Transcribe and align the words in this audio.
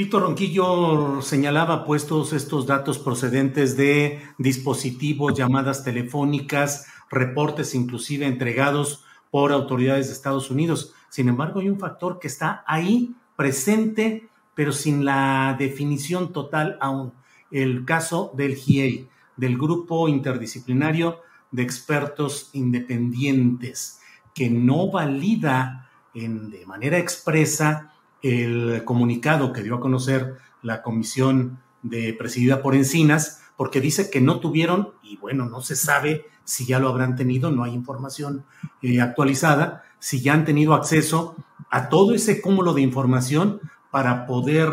Víctor 0.00 0.22
Ronquillo 0.22 1.20
señalaba 1.20 1.84
pues 1.84 2.06
todos 2.06 2.32
estos 2.32 2.66
datos 2.66 2.98
procedentes 2.98 3.76
de 3.76 4.22
dispositivos, 4.38 5.34
llamadas 5.34 5.84
telefónicas, 5.84 6.86
reportes 7.10 7.74
inclusive 7.74 8.24
entregados 8.24 9.04
por 9.30 9.52
autoridades 9.52 10.06
de 10.06 10.14
Estados 10.14 10.50
Unidos. 10.50 10.94
Sin 11.10 11.28
embargo, 11.28 11.60
hay 11.60 11.68
un 11.68 11.78
factor 11.78 12.18
que 12.18 12.28
está 12.28 12.64
ahí 12.66 13.14
presente, 13.36 14.26
pero 14.54 14.72
sin 14.72 15.04
la 15.04 15.54
definición 15.58 16.32
total 16.32 16.78
aún. 16.80 17.12
El 17.50 17.84
caso 17.84 18.32
del 18.34 18.54
GIEI, 18.54 19.06
del 19.36 19.58
Grupo 19.58 20.08
Interdisciplinario 20.08 21.20
de 21.50 21.62
Expertos 21.62 22.48
Independientes, 22.54 24.00
que 24.34 24.48
no 24.48 24.90
valida 24.90 25.90
en, 26.14 26.48
de 26.48 26.64
manera 26.64 26.96
expresa 26.96 27.92
el 28.22 28.82
comunicado 28.84 29.52
que 29.52 29.62
dio 29.62 29.76
a 29.76 29.80
conocer 29.80 30.36
la 30.62 30.82
comisión 30.82 31.60
de 31.82 32.14
presidida 32.14 32.62
por 32.62 32.74
Encinas, 32.74 33.42
porque 33.56 33.80
dice 33.80 34.10
que 34.10 34.20
no 34.20 34.40
tuvieron, 34.40 34.90
y 35.02 35.16
bueno, 35.16 35.46
no 35.46 35.60
se 35.60 35.76
sabe 35.76 36.26
si 36.44 36.66
ya 36.66 36.78
lo 36.78 36.88
habrán 36.88 37.16
tenido, 37.16 37.50
no 37.50 37.64
hay 37.64 37.74
información 37.74 38.44
eh, 38.82 39.00
actualizada, 39.00 39.84
si 39.98 40.20
ya 40.20 40.34
han 40.34 40.44
tenido 40.44 40.74
acceso 40.74 41.36
a 41.70 41.88
todo 41.88 42.14
ese 42.14 42.40
cúmulo 42.40 42.72
de 42.72 42.82
información 42.82 43.60
para 43.90 44.26
poder 44.26 44.70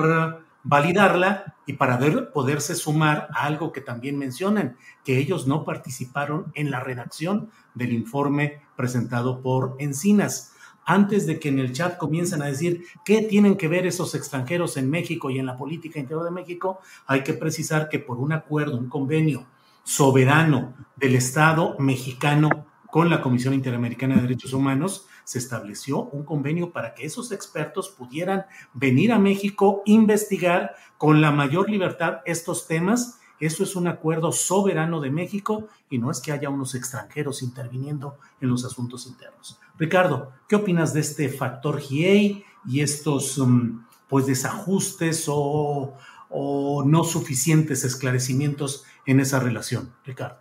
validarla 0.63 1.55
y 1.65 1.73
para 1.73 1.99
poderse 2.33 2.75
sumar 2.75 3.27
a 3.33 3.45
algo 3.45 3.71
que 3.71 3.81
también 3.81 4.17
mencionan, 4.17 4.77
que 5.03 5.17
ellos 5.17 5.47
no 5.47 5.63
participaron 5.63 6.51
en 6.55 6.71
la 6.71 6.79
redacción 6.79 7.51
del 7.73 7.93
informe 7.93 8.61
presentado 8.75 9.41
por 9.41 9.75
Encinas 9.79 10.53
antes 10.87 11.27
de 11.27 11.37
que 11.37 11.49
en 11.49 11.59
el 11.59 11.73
chat 11.73 11.97
comiencen 11.97 12.41
a 12.41 12.45
decir 12.45 12.85
qué 13.03 13.21
tienen 13.21 13.57
que 13.57 13.67
ver 13.67 13.85
esos 13.85 14.15
extranjeros 14.15 14.77
en 14.77 14.89
México 14.89 15.29
y 15.29 15.37
en 15.37 15.45
la 15.45 15.57
política 15.57 15.99
interior 15.99 16.23
de 16.23 16.31
México, 16.31 16.79
hay 17.05 17.23
que 17.23 17.33
precisar 17.33 17.89
que 17.89 17.99
por 17.99 18.17
un 18.17 18.31
acuerdo, 18.31 18.77
un 18.77 18.87
convenio 18.87 19.45
soberano 19.83 20.73
del 20.95 21.15
Estado 21.15 21.75
mexicano 21.77 22.65
con 22.89 23.09
la 23.09 23.21
Comisión 23.21 23.53
Interamericana 23.53 24.15
de 24.15 24.21
Derechos 24.21 24.53
Humanos, 24.53 25.05
se 25.25 25.39
estableció 25.39 26.03
un 26.03 26.23
convenio 26.23 26.71
para 26.71 26.95
que 26.95 27.05
esos 27.05 27.33
expertos 27.33 27.89
pudieran 27.89 28.45
venir 28.73 29.11
a 29.11 29.19
México, 29.19 29.81
investigar 29.85 30.73
con 30.97 31.19
la 31.19 31.31
mayor 31.31 31.69
libertad 31.69 32.21
estos 32.25 32.65
temas 32.65 33.16
eso 33.39 33.63
es 33.63 33.75
un 33.75 33.87
acuerdo 33.87 34.31
soberano 34.31 34.99
de 34.99 35.11
México 35.11 35.67
y 35.89 35.99
no 35.99 36.09
es 36.09 36.19
que 36.19 36.31
haya 36.31 36.49
unos 36.49 36.75
extranjeros 36.75 37.43
interviniendo 37.43 38.17
en 38.41 38.49
los 38.49 38.65
asuntos 38.65 39.05
internos. 39.07 39.59
Ricardo, 39.77 40.31
¿qué 40.47 40.55
opinas 40.55 40.93
de 40.93 41.01
este 41.01 41.29
factor 41.29 41.79
GIEI 41.79 42.43
y 42.65 42.81
estos 42.81 43.37
um, 43.37 43.83
pues 44.09 44.25
desajustes 44.25 45.25
o, 45.27 45.93
no 46.85 47.03
suficientes 47.03 47.83
esclarecimientos 47.83 48.85
en 49.05 49.19
esa 49.19 49.39
relación? 49.39 49.93
Ricardo. 50.03 50.37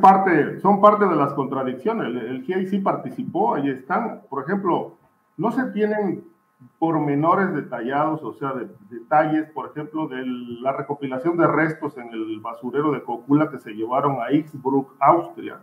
Parte, 0.00 0.60
son 0.60 0.80
parte 0.80 1.06
de 1.06 1.16
las 1.16 1.32
contradicciones. 1.32 2.06
El, 2.06 2.18
el 2.18 2.42
GIEI 2.44 2.66
sí 2.66 2.78
participó, 2.78 3.56
ahí 3.56 3.68
están. 3.68 4.22
Por 4.30 4.44
ejemplo, 4.44 4.96
no 5.36 5.50
se 5.50 5.64
tienen 5.72 6.29
pormenores 6.78 7.54
detallados, 7.54 8.22
o 8.22 8.32
sea, 8.34 8.52
de, 8.52 8.68
detalles, 8.88 9.50
por 9.50 9.70
ejemplo, 9.70 10.08
de 10.08 10.24
la 10.24 10.72
recopilación 10.72 11.36
de 11.36 11.46
restos 11.46 11.96
en 11.98 12.08
el 12.08 12.40
basurero 12.40 12.92
de 12.92 13.02
Cocula 13.02 13.50
que 13.50 13.58
se 13.58 13.72
llevaron 13.72 14.16
a 14.20 14.32
Innsbruck, 14.32 14.94
Austria, 14.98 15.60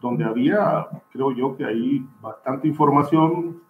donde 0.00 0.24
había, 0.24 0.88
creo 1.12 1.32
yo 1.32 1.56
que 1.56 1.64
ahí 1.64 2.04
bastante 2.20 2.66
información, 2.66 3.60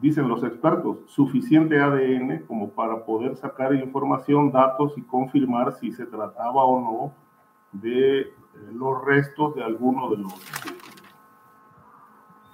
dicen 0.00 0.28
los 0.28 0.42
expertos, 0.44 0.98
suficiente 1.06 1.80
ADN 1.80 2.44
como 2.46 2.70
para 2.70 3.04
poder 3.04 3.36
sacar 3.36 3.74
información, 3.74 4.50
datos 4.50 4.96
y 4.96 5.02
confirmar 5.02 5.72
si 5.72 5.92
se 5.92 6.06
trataba 6.06 6.64
o 6.64 6.80
no 6.80 7.12
de 7.72 8.20
eh, 8.20 8.30
los 8.72 9.04
restos 9.04 9.54
de 9.56 9.64
alguno 9.64 10.08
de 10.10 10.18
los 10.18 10.32
eh, 10.32 10.74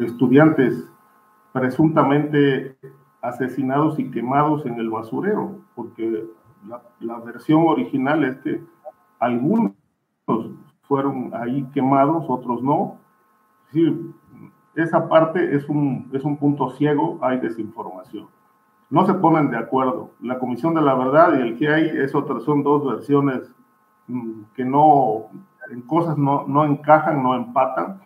estudiantes. 0.01 0.91
Presuntamente 1.53 2.77
asesinados 3.25 3.99
y 3.99 4.11
quemados 4.11 4.67
en 4.67 4.75
el 4.75 4.91
basurero, 4.91 5.59
porque 5.75 6.25
la, 7.01 7.19
versión 7.21 7.67
original 7.67 8.23
es 8.23 8.37
que 8.39 8.63
algunos 9.19 9.73
fueron 10.83 11.33
ahí 11.35 11.65
quemados, 11.73 12.27
otros 12.29 12.63
no. 12.63 12.99
esa 14.75 15.09
parte 15.09 15.57
es 15.57 15.67
un, 15.71 16.11
es 16.13 16.23
un 16.23 16.37
punto 16.37 16.71
ciego, 16.71 17.19
hay 17.23 17.41
desinformación. 17.41 18.29
No 18.91 19.07
se 19.07 19.15
ponen 19.15 19.51
de 19.51 19.57
acuerdo. 19.57 20.11
La 20.21 20.39
Comisión 20.39 20.75
de 20.75 20.83
la 20.83 20.95
Verdad 20.95 21.39
y 21.39 21.41
el 21.41 21.57
que 21.57 21.69
hay 21.69 21.89
es 21.89 22.13
son 22.13 22.63
dos 22.63 22.87
versiones 22.87 23.51
mm, 24.07 24.43
que 24.55 24.67
no, 24.67 25.31
en 25.71 25.81
cosas 25.83 26.19
no, 26.19 26.47
no 26.47 26.67
encajan, 26.67 27.23
no 27.23 27.35
empatan. 27.35 28.03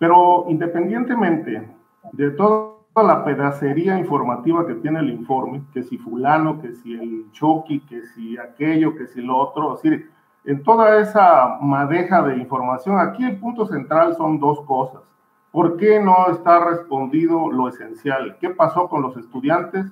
Pero 0.00 0.46
independientemente 0.48 1.76
de 2.12 2.30
todo 2.32 2.67
la 3.02 3.24
pedacería 3.24 3.98
informativa 3.98 4.66
que 4.66 4.74
tiene 4.74 5.00
el 5.00 5.10
informe, 5.10 5.62
que 5.72 5.82
si 5.82 5.98
fulano, 5.98 6.60
que 6.60 6.74
si 6.74 6.94
el 6.94 7.30
choqui, 7.32 7.80
que 7.80 8.02
si 8.06 8.38
aquello, 8.38 8.96
que 8.96 9.06
si 9.06 9.20
lo 9.20 9.36
otro, 9.36 9.74
es 9.74 9.82
decir, 9.82 10.10
en 10.44 10.62
toda 10.62 10.98
esa 11.00 11.58
madeja 11.60 12.22
de 12.22 12.36
información, 12.36 12.98
aquí 12.98 13.24
el 13.24 13.38
punto 13.38 13.66
central 13.66 14.16
son 14.16 14.38
dos 14.38 14.60
cosas. 14.62 15.02
¿Por 15.50 15.76
qué 15.76 16.00
no 16.00 16.28
está 16.30 16.64
respondido 16.64 17.50
lo 17.50 17.68
esencial? 17.68 18.36
¿Qué 18.40 18.50
pasó 18.50 18.88
con 18.88 19.02
los 19.02 19.16
estudiantes? 19.16 19.86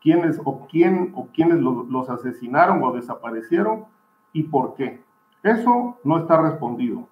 ¿Quiénes 0.00 0.40
o 0.44 0.66
quién 0.70 1.12
o 1.14 1.28
quiénes 1.34 1.58
los, 1.58 1.86
los 1.88 2.10
asesinaron 2.10 2.82
o 2.82 2.92
desaparecieron? 2.92 3.84
¿Y 4.32 4.44
por 4.44 4.74
qué? 4.74 5.02
Eso 5.42 5.96
no 6.04 6.18
está 6.18 6.40
respondido. 6.40 7.08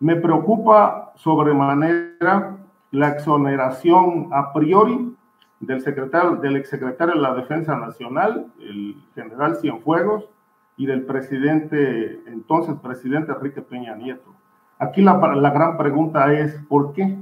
Me 0.00 0.16
preocupa 0.16 1.12
sobremanera 1.16 2.56
la 2.92 3.08
exoneración 3.08 4.28
a 4.32 4.52
priori 4.52 5.16
del 5.60 5.80
secretario, 5.80 6.36
del 6.36 6.56
exsecretario 6.56 7.14
de 7.14 7.20
la 7.20 7.34
Defensa 7.34 7.76
Nacional, 7.76 8.46
el 8.60 8.96
general 9.14 9.56
Cienfuegos, 9.56 10.28
y 10.76 10.86
del 10.86 11.04
presidente, 11.04 12.22
entonces 12.26 12.74
presidente 12.82 13.32
Enrique 13.32 13.62
Peña 13.62 13.94
Nieto. 13.94 14.34
Aquí 14.78 15.02
la, 15.02 15.14
la 15.34 15.50
gran 15.50 15.76
pregunta 15.76 16.32
es, 16.32 16.54
¿por 16.68 16.92
qué? 16.92 17.18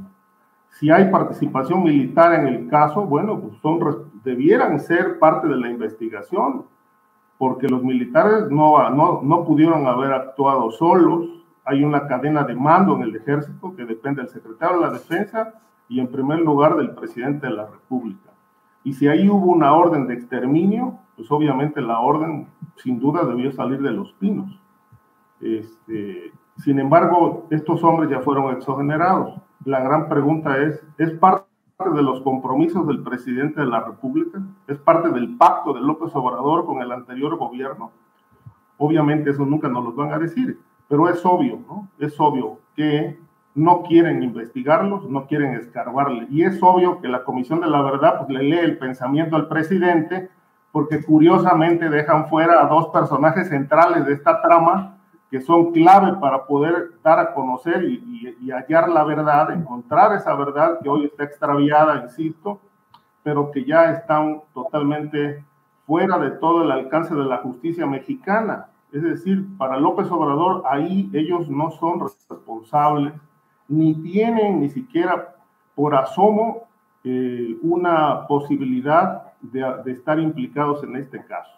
Si 0.71 0.91
hay 0.91 1.11
participación 1.11 1.83
militar 1.83 2.33
en 2.35 2.47
el 2.47 2.69
caso, 2.69 3.03
bueno, 3.03 3.41
pues 3.41 3.59
son, 3.61 4.11
debieran 4.25 4.79
ser 4.81 5.19
parte 5.19 5.49
de 5.49 5.57
la 5.57 5.69
investigación, 5.69 6.65
porque 7.39 7.69
los 7.69 7.83
militares 7.83 8.51
no, 8.51 8.89
no, 8.91 9.21
no 9.23 9.45
pudieron 9.45 9.87
haber 9.87 10.13
actuado 10.13 10.71
solos, 10.71 11.40
hay 11.71 11.85
una 11.85 12.09
cadena 12.09 12.43
de 12.43 12.57
mando 12.57 12.97
en 12.97 13.03
el 13.03 13.15
ejército 13.15 13.77
que 13.77 13.85
depende 13.85 14.23
del 14.23 14.31
secretario 14.31 14.81
de 14.81 14.87
la 14.87 14.93
defensa 14.93 15.55
y 15.89 16.01
en 16.01 16.09
primer 16.09 16.41
lugar 16.41 16.77
del 16.77 16.91
presidente 16.97 17.47
de 17.47 17.53
la 17.53 17.67
República. 17.67 18.31
Y 18.83 18.93
si 18.95 19.07
ahí 19.07 19.29
hubo 19.29 19.53
una 19.53 19.73
orden 19.73 20.09
de 20.09 20.15
exterminio, 20.15 20.99
pues 21.15 21.31
obviamente 21.31 21.81
la 21.81 22.01
orden 22.01 22.49
sin 22.75 22.99
duda 22.99 23.25
debió 23.25 23.53
salir 23.53 23.81
de 23.83 23.93
los 23.93 24.13
pinos. 24.15 24.61
Este, 25.41 26.33
sin 26.57 26.81
embargo, 26.81 27.47
estos 27.51 27.85
hombres 27.85 28.11
ya 28.11 28.19
fueron 28.19 28.53
exogenerados. 28.53 29.41
La 29.65 29.81
gran 29.81 30.09
pregunta 30.09 30.59
es, 30.59 30.85
¿es 30.99 31.13
parte 31.13 31.45
de 31.95 32.03
los 32.03 32.21
compromisos 32.23 32.85
del 32.89 33.05
presidente 33.05 33.61
de 33.61 33.67
la 33.67 33.85
República? 33.85 34.43
¿Es 34.67 34.79
parte 34.79 35.11
del 35.11 35.37
pacto 35.37 35.73
de 35.73 35.81
López 35.81 36.11
Obrador 36.17 36.67
con 36.67 36.83
el 36.83 36.91
anterior 36.91 37.37
gobierno? 37.37 37.93
Obviamente 38.77 39.31
eso 39.31 39.47
nunca 39.47 39.69
nos 39.69 39.85
lo 39.85 39.93
van 39.93 40.13
a 40.13 40.19
decir, 40.19 40.59
pero 40.91 41.09
es 41.09 41.25
obvio, 41.25 41.61
¿no? 41.69 41.89
Es 42.01 42.19
obvio 42.19 42.59
que 42.75 43.17
no 43.55 43.83
quieren 43.85 44.25
investigarlos, 44.25 45.09
no 45.09 45.27
quieren 45.27 45.55
escarbarle. 45.55 46.27
Y 46.31 46.43
es 46.43 46.61
obvio 46.61 47.01
que 47.01 47.07
la 47.07 47.23
Comisión 47.23 47.61
de 47.61 47.69
la 47.69 47.81
Verdad 47.81 48.19
pues, 48.19 48.31
le 48.31 48.43
lee 48.43 48.59
el 48.59 48.77
pensamiento 48.77 49.37
al 49.37 49.47
presidente 49.47 50.31
porque 50.73 51.01
curiosamente 51.05 51.89
dejan 51.89 52.27
fuera 52.27 52.61
a 52.61 52.67
dos 52.67 52.89
personajes 52.89 53.49
centrales 53.49 54.05
de 54.05 54.15
esta 54.15 54.43
trama 54.43 54.97
que 55.31 55.41
son 55.41 55.71
clave 55.71 56.19
para 56.21 56.45
poder 56.45 56.91
dar 57.05 57.21
a 57.21 57.35
conocer 57.35 57.85
y, 57.85 58.37
y, 58.41 58.51
hallar 58.51 58.89
la 58.89 59.05
verdad, 59.05 59.53
encontrar 59.53 60.13
esa 60.17 60.35
verdad 60.35 60.81
que 60.83 60.89
hoy 60.89 61.05
está 61.05 61.23
extraviada, 61.23 62.03
insisto, 62.03 62.61
pero 63.23 63.53
que 63.53 63.65
ya 63.65 63.93
están 63.93 64.43
totalmente 64.53 65.45
fuera 65.87 66.19
de 66.19 66.33
todo 66.33 66.65
el 66.65 66.73
alcance 66.73 67.15
de 67.15 67.25
la 67.25 67.39
justicia 67.39 67.87
mexicana. 67.87 68.67
Es 68.93 69.03
decir, 69.03 69.47
para 69.57 69.79
López 69.79 70.11
Obrador, 70.11 70.65
ahí 70.69 71.09
ellos 71.13 71.49
no 71.49 71.71
son 71.71 72.01
responsables, 72.01 73.15
ni 73.69 73.95
tienen 73.95 74.61
ni 74.61 74.69
siquiera 74.69 75.37
por 75.77 75.95
asomo 75.95 76.65
eh, 77.05 77.57
una 77.63 78.27
posibilidad 78.27 79.33
de, 79.41 79.65
de, 79.85 79.93
estar 79.93 80.19
implicados 80.19 80.83
en 80.83 80.97
este 80.97 81.25
caso. 81.25 81.53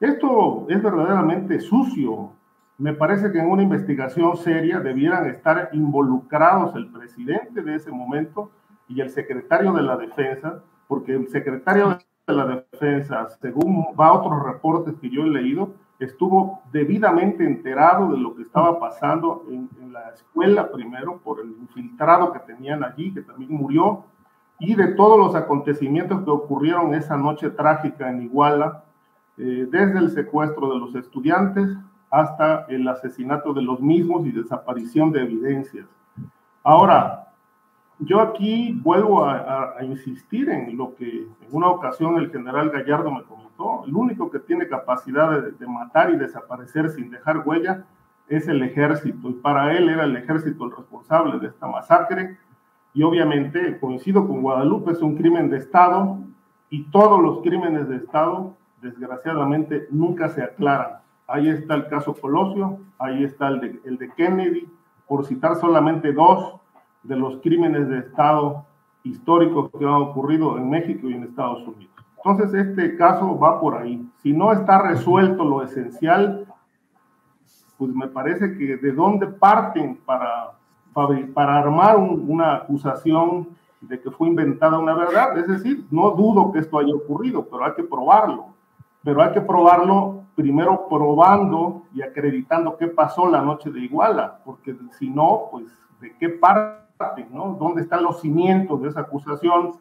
Esto 0.00 0.66
es 0.68 0.82
verdaderamente 0.82 1.60
sucio. 1.60 2.32
Me 2.78 2.94
parece 2.94 3.30
que 3.30 3.38
en 3.38 3.50
una 3.50 3.62
investigación 3.62 4.36
seria 4.36 4.80
debieran 4.80 5.26
estar 5.26 5.68
involucrados 5.72 6.74
el 6.74 6.90
presidente 6.90 7.62
de 7.62 7.74
ese 7.74 7.90
momento 7.90 8.50
y 8.88 9.00
el 9.00 9.10
secretario 9.10 9.72
de 9.72 9.82
la 9.82 9.96
defensa, 9.96 10.62
porque 10.86 11.14
el 11.14 11.28
secretario 11.28 11.98
de 12.26 12.34
la 12.34 12.64
defensa, 12.72 13.28
según 13.40 13.88
va 13.98 14.08
a 14.08 14.12
otros 14.14 14.42
reportes 14.42 14.94
que 15.00 15.10
yo 15.10 15.22
he 15.22 15.28
leído, 15.28 15.74
estuvo 15.98 16.62
debidamente 16.72 17.44
enterado 17.44 18.12
de 18.12 18.18
lo 18.18 18.34
que 18.34 18.42
estaba 18.42 18.78
pasando 18.78 19.44
en, 19.50 19.68
la 19.92 20.10
escuela 20.10 20.70
primero 20.70 21.18
por 21.18 21.40
el 21.40 21.48
infiltrado 21.48 22.30
que 22.32 22.40
tenían 22.40 22.84
allí, 22.84 23.12
que 23.12 23.22
también 23.22 23.52
murió, 23.52 24.04
y 24.60 24.74
de 24.74 24.88
todos 24.88 25.18
los 25.18 25.34
acontecimientos 25.34 26.22
que 26.24 26.30
ocurrieron 26.30 26.94
esa 26.94 27.16
noche 27.16 27.50
trágica 27.50 28.10
en 28.10 28.22
Iguala, 28.22 28.84
eh, 29.38 29.66
desde 29.70 29.98
el 29.98 30.10
secuestro 30.10 30.72
de 30.72 30.78
los 30.78 30.94
estudiantes 30.94 31.68
hasta 32.10 32.66
el 32.68 32.86
asesinato 32.86 33.52
de 33.52 33.62
los 33.62 33.80
mismos 33.80 34.26
y 34.26 34.32
desaparición 34.32 35.10
de 35.10 35.22
evidencias. 35.22 35.86
Ahora, 36.62 37.27
yo 38.00 38.20
aquí 38.20 38.72
vuelvo 38.82 39.24
a, 39.24 39.74
insistir 39.82 40.48
en 40.50 40.76
lo 40.76 40.94
que 40.94 41.22
en 41.22 41.48
una 41.50 41.68
ocasión 41.68 42.16
el 42.16 42.30
general 42.30 42.70
Gallardo 42.70 43.10
me 43.10 43.24
comentó. 43.24 43.84
El 43.86 43.94
único 43.94 44.30
que 44.30 44.38
tiene 44.38 44.68
capacidad 44.68 45.30
de, 45.30 45.52
de, 45.52 45.66
matar 45.66 46.10
y 46.10 46.16
desaparecer 46.16 46.90
sin 46.90 47.10
dejar 47.10 47.42
huella 47.44 47.84
es 48.28 48.46
el 48.46 48.62
ejército. 48.62 49.30
Y 49.30 49.34
para 49.34 49.76
él 49.76 49.88
era 49.88 50.04
el 50.04 50.16
ejército 50.16 50.64
el 50.64 50.76
responsable 50.76 51.38
de 51.38 51.48
esta 51.48 51.66
masacre. 51.66 52.38
Y 52.94 53.02
obviamente, 53.02 53.78
coincido 53.78 54.26
con 54.26 54.42
Guadalupe, 54.42 54.92
es 54.92 55.02
un 55.02 55.16
crimen 55.16 55.50
de 55.50 55.58
Estado 55.58 56.18
y 56.70 56.84
todos 56.84 57.20
los 57.20 57.40
crímenes 57.42 57.88
de 57.88 57.96
Estado, 57.96 58.54
desgraciadamente, 58.82 59.88
nunca 59.90 60.28
se 60.28 60.42
aclaran. 60.42 60.98
Ahí 61.26 61.48
está 61.48 61.74
el 61.74 61.88
caso 61.88 62.14
Colosio, 62.14 62.78
ahí 62.98 63.24
está 63.24 63.48
el 63.48 63.60
de, 63.60 63.80
el 63.84 63.98
de 63.98 64.10
Kennedy, 64.12 64.68
por 65.06 65.24
citar 65.24 65.56
solamente 65.56 66.12
dos 66.12 66.60
de 67.02 67.16
los 67.16 67.40
crímenes 67.40 67.88
de 67.88 67.98
Estado 67.98 68.66
históricos 69.04 69.70
que 69.78 69.84
han 69.84 69.94
ocurrido 69.94 70.58
en 70.58 70.68
México 70.68 71.08
y 71.08 71.14
en 71.14 71.24
Estados 71.24 71.66
Unidos. 71.66 71.94
Entonces, 72.16 72.66
este 72.66 72.96
caso 72.96 73.38
va 73.38 73.60
por 73.60 73.76
ahí. 73.76 74.06
Si 74.18 74.32
no 74.32 74.52
está 74.52 74.82
resuelto 74.82 75.44
lo 75.44 75.62
esencial, 75.62 76.46
pues 77.76 77.94
me 77.94 78.08
parece 78.08 78.56
que 78.58 78.76
de 78.76 78.92
dónde 78.92 79.28
parten 79.28 79.96
para, 80.04 80.52
para 80.92 81.58
armar 81.58 81.96
un, 81.96 82.24
una 82.28 82.56
acusación 82.56 83.48
de 83.80 84.00
que 84.00 84.10
fue 84.10 84.28
inventada 84.28 84.78
una 84.78 84.94
verdad. 84.94 85.38
Es 85.38 85.46
decir, 85.46 85.86
no 85.90 86.10
dudo 86.10 86.50
que 86.50 86.58
esto 86.58 86.78
haya 86.78 86.94
ocurrido, 86.94 87.46
pero 87.48 87.64
hay 87.64 87.72
que 87.74 87.84
probarlo. 87.84 88.46
Pero 89.04 89.22
hay 89.22 89.32
que 89.32 89.40
probarlo 89.40 90.24
primero 90.34 90.86
probando 90.88 91.82
y 91.94 92.02
acreditando 92.02 92.76
qué 92.76 92.88
pasó 92.88 93.28
la 93.28 93.42
noche 93.42 93.70
de 93.70 93.80
Iguala, 93.80 94.40
porque 94.44 94.76
si 94.98 95.10
no, 95.10 95.48
pues 95.50 95.66
de 96.00 96.14
qué 96.16 96.28
parte 96.28 96.87
¿no? 97.30 97.56
¿Dónde 97.58 97.82
están 97.82 98.02
los 98.02 98.20
cimientos 98.20 98.82
de 98.82 98.88
esa 98.88 99.00
acusación? 99.00 99.72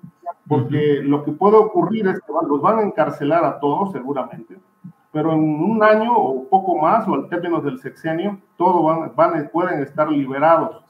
Porque 0.47 1.01
lo 1.03 1.23
que 1.23 1.31
puede 1.31 1.57
ocurrir 1.57 2.07
es 2.07 2.19
que 2.21 2.31
los 2.47 2.61
van 2.61 2.79
a 2.79 2.83
encarcelar 2.83 3.43
a 3.43 3.59
todos 3.59 3.91
seguramente, 3.91 4.57
pero 5.11 5.33
en 5.33 5.39
un 5.39 5.83
año 5.83 6.15
o 6.15 6.47
poco 6.47 6.77
más, 6.77 7.07
o 7.07 7.15
al 7.15 7.27
término 7.27 7.59
del 7.61 7.79
sexenio, 7.79 8.37
todos 8.55 8.83
van, 8.83 9.11
van, 9.15 9.49
pueden 9.51 9.81
estar 9.81 10.09
liberados 10.11 10.83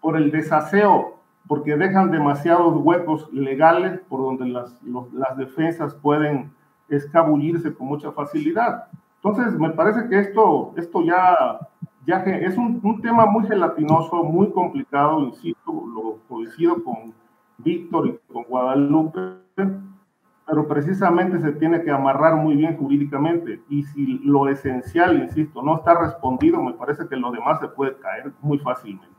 por 0.00 0.16
el 0.16 0.30
desaseo, 0.30 1.16
porque 1.48 1.76
dejan 1.76 2.10
demasiados 2.10 2.74
huecos 2.76 3.32
legales 3.32 4.00
por 4.08 4.20
donde 4.20 4.46
las, 4.46 4.80
los, 4.82 5.12
las 5.12 5.36
defensas 5.36 5.94
pueden 5.94 6.52
escabullirse 6.88 7.74
con 7.74 7.88
mucha 7.88 8.12
facilidad. 8.12 8.84
Entonces, 9.16 9.58
me 9.58 9.70
parece 9.70 10.08
que 10.08 10.18
esto, 10.18 10.72
esto 10.76 11.02
ya 11.02 11.58
ya 12.06 12.24
que 12.24 12.44
es 12.44 12.56
un, 12.56 13.00
tema 13.00 13.26
muy 13.26 13.46
gelatinoso, 13.46 14.24
muy 14.24 14.50
complicado, 14.50 15.20
insisto, 15.20 15.72
lo 15.94 16.18
coincido 16.28 16.82
con 16.82 17.14
Víctor 17.58 18.08
y 18.08 18.32
con 18.32 18.44
Guadalupe, 18.44 19.20
pero 19.54 20.66
precisamente 20.66 21.40
se 21.40 21.52
tiene 21.52 21.82
que 21.82 21.90
amarrar 21.90 22.36
muy 22.36 22.56
bien 22.56 22.76
jurídicamente 22.76 23.62
y 23.68 23.84
si 23.84 24.18
lo 24.24 24.48
esencial, 24.48 25.22
insisto, 25.22 25.62
no 25.62 25.76
está 25.76 25.94
respondido, 25.98 26.60
me 26.60 26.72
parece 26.72 27.06
que 27.08 27.16
lo 27.16 27.30
demás 27.30 27.60
se 27.60 27.68
puede 27.68 27.96
caer 27.98 28.32
muy 28.40 28.58
fácilmente. 28.58 29.14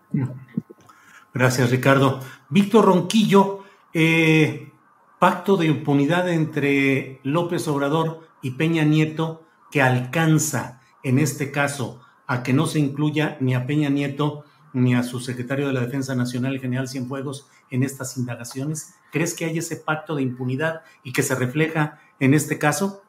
Gracias, 1.34 1.72
Ricardo. 1.72 2.20
Víctor 2.50 2.86
Ronquillo, 2.86 3.60
eh, 3.94 4.72
pacto 5.18 5.56
de 5.56 5.68
impunidad 5.68 6.30
entre 6.30 7.20
López 7.24 7.68
Obrador 7.68 8.28
y 8.42 8.52
Peña 8.52 8.84
Nieto 8.84 9.44
que 9.72 9.82
alcanza 9.82 10.82
en 11.02 11.18
este 11.18 11.52
caso 11.52 12.03
a 12.28 12.44
que 12.44 12.54
no 12.54 12.66
se 12.66 12.80
incluya 12.80 13.38
ni 13.40 13.56
a 13.56 13.66
Peña 13.66 13.90
Nieto 13.90 14.46
ni 14.74 14.96
a 14.96 15.04
su 15.04 15.20
secretario 15.20 15.68
de 15.68 15.74
la 15.74 15.82
Defensa 15.82 16.16
Nacional, 16.16 16.54
el 16.54 16.60
general 16.60 16.88
Cienfuegos, 16.88 17.48
en 17.70 17.84
estas 17.84 18.18
indagaciones? 18.18 18.96
¿Crees 19.12 19.34
que 19.34 19.46
hay 19.46 19.58
ese 19.58 19.78
pacto 19.78 20.16
de 20.16 20.24
impunidad 20.24 20.82
y 21.04 21.14
que 21.14 21.24
se 21.24 21.36
refleja 21.36 22.00
en 22.20 22.34
este 22.34 22.58
caso? 22.58 23.04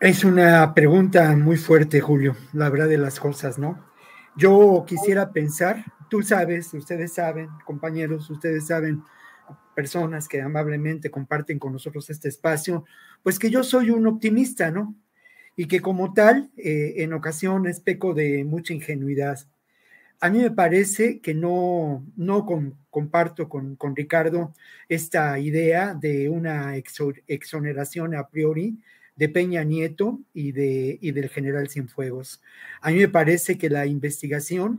Es 0.00 0.24
una 0.24 0.74
pregunta 0.74 1.34
muy 1.36 1.56
fuerte, 1.56 2.00
Julio, 2.00 2.36
la 2.52 2.68
verdad 2.68 2.88
de 2.88 2.98
las 2.98 3.18
cosas, 3.18 3.58
¿no? 3.58 3.84
Yo 4.36 4.84
quisiera 4.86 5.32
pensar, 5.32 5.84
tú 6.10 6.22
sabes, 6.22 6.74
ustedes 6.74 7.14
saben, 7.14 7.48
compañeros, 7.64 8.28
ustedes 8.28 8.66
saben, 8.66 9.02
personas 9.74 10.26
que 10.26 10.40
amablemente 10.40 11.10
comparten 11.10 11.58
con 11.58 11.72
nosotros 11.72 12.10
este 12.10 12.28
espacio, 12.28 12.84
pues 13.22 13.38
que 13.38 13.50
yo 13.50 13.62
soy 13.62 13.90
un 13.90 14.06
optimista, 14.06 14.70
¿no? 14.70 14.94
Y 15.56 15.66
que 15.66 15.80
como 15.80 16.12
tal, 16.12 16.50
eh, 16.56 16.94
en 16.98 17.14
ocasiones 17.14 17.80
peco 17.80 18.14
de 18.14 18.44
mucha 18.44 18.74
ingenuidad. 18.74 19.38
A 20.20 20.30
mí 20.30 20.38
me 20.38 20.50
parece 20.50 21.20
que 21.20 21.34
no, 21.34 22.04
no 22.16 22.46
comparto 22.90 23.48
con, 23.48 23.76
con, 23.76 23.96
Ricardo 23.96 24.54
esta 24.88 25.38
idea 25.38 25.94
de 25.94 26.28
una 26.28 26.76
exoneración 26.76 28.14
a 28.14 28.28
priori 28.28 28.78
de 29.16 29.28
Peña 29.28 29.64
Nieto 29.64 30.20
y, 30.32 30.52
de, 30.52 30.98
y 31.00 31.12
del 31.12 31.28
general 31.28 31.68
Cienfuegos. 31.68 32.42
A 32.80 32.90
mí 32.90 32.98
me 32.98 33.08
parece 33.08 33.58
que 33.58 33.70
la 33.70 33.86
investigación 33.86 34.78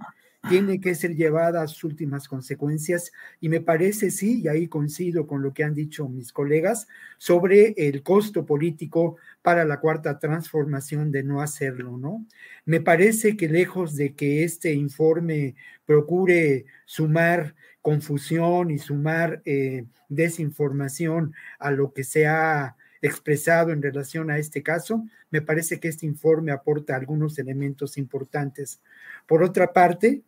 tiene 0.50 0.80
que 0.80 0.96
ser 0.96 1.16
llevada 1.16 1.62
a 1.62 1.68
sus 1.68 1.84
últimas 1.84 2.27
consecuencias 2.27 3.12
y 3.39 3.50
me 3.50 3.62
parece, 3.62 4.12
sí, 4.12 4.42
y 4.42 4.48
ahí 4.48 4.68
coincido 4.68 5.27
con 5.27 5.42
lo 5.42 5.54
que 5.54 5.63
han 5.63 5.74
dicho 5.74 6.08
mis 6.08 6.32
colegas, 6.32 6.88
sobre 7.18 7.74
el 7.77 8.04
costo 8.04 8.46
político 8.46 9.18
para 9.42 9.66
la 9.66 9.80
cuarta 9.80 10.20
transformación 10.20 11.12
de 11.12 11.24
no 11.24 11.42
hacerlo, 11.42 11.98
¿no? 11.98 12.25
Me 12.66 12.82
parece 12.82 13.38
que 13.38 13.50
lejos 13.50 13.96
de 13.96 14.13
que 14.13 14.44
este 14.44 14.74
informe 14.74 15.56
procure 15.86 16.66
sumar 16.86 17.56
confusión 17.82 18.72
y 18.72 18.80
sumar 18.80 19.42
eh, 19.46 19.86
desinformación 20.10 21.34
a 21.60 21.72
lo 21.72 21.94
que 21.94 22.04
se 22.04 22.27
ha 22.27 22.75
expresado 23.01 23.72
en 23.72 23.82
relación 23.82 24.30
a 24.32 24.38
este 24.38 24.63
caso, 24.63 25.06
me 25.30 25.42
parece 25.42 25.80
que 25.80 25.88
este 25.88 26.06
informe 26.06 26.51
aporta 26.51 26.96
algunos 26.96 27.38
elementos 27.39 27.98
importantes. 27.98 28.82
Por 29.25 29.44
otra 29.44 29.74
parte, 29.74 30.24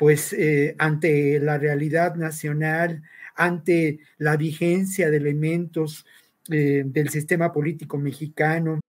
pues 0.00 0.32
eh, 0.32 0.74
ante 0.78 1.38
la 1.40 1.58
realidad 1.58 2.14
nacional, 2.14 3.02
ante 3.36 3.98
la 4.16 4.38
vigencia 4.38 5.10
de 5.10 5.18
elementos 5.18 6.06
eh, 6.50 6.84
del 6.86 7.10
sistema 7.10 7.52
político 7.52 7.98
mexicano. 7.98 8.80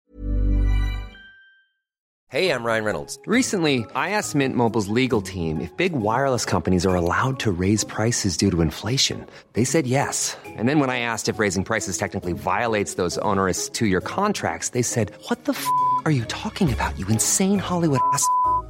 Hey, 2.30 2.50
I'm 2.50 2.64
Ryan 2.64 2.86
Reynolds. 2.86 3.20
Recently, 3.28 3.86
I 3.94 4.12
asked 4.12 4.36
Mint 4.36 4.56
Mobile's 4.56 4.88
legal 4.88 5.22
team 5.22 5.60
if 5.60 5.76
big 5.76 5.92
wireless 5.92 6.46
companies 6.46 6.86
are 6.86 6.96
allowed 6.96 7.40
to 7.40 7.52
raise 7.52 7.84
prices 7.84 8.38
due 8.38 8.50
to 8.50 8.62
inflation. 8.62 9.28
They 9.52 9.66
said 9.66 9.86
yes. 9.86 10.38
And 10.56 10.70
then 10.70 10.80
when 10.80 10.90
I 10.90 11.00
asked 11.02 11.28
if 11.28 11.40
raising 11.40 11.66
prices 11.66 11.98
technically 11.98 12.32
violates 12.32 12.94
those 12.94 13.18
onerous 13.18 13.68
two-year 13.68 14.00
contracts, 14.00 14.70
they 14.70 14.82
said, 14.82 15.12
"What 15.28 15.44
the 15.44 15.52
f*** 15.52 15.68
are 16.06 16.12
you 16.12 16.24
talking 16.30 16.72
about? 16.72 16.98
You 16.98 17.06
insane 17.10 17.60
Hollywood 17.60 18.00
ass." 18.14 18.26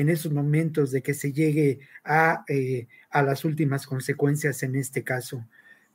en 0.00 0.10
esos 0.10 0.32
momentos 0.32 0.92
de 0.92 1.02
que 1.02 1.12
se 1.12 1.32
llegue 1.32 1.80
a, 2.04 2.44
eh, 2.46 2.86
a 3.10 3.20
las 3.22 3.44
últimas 3.44 3.84
consecuencias 3.84 4.62
en 4.62 4.76
este 4.76 5.02
caso. 5.02 5.44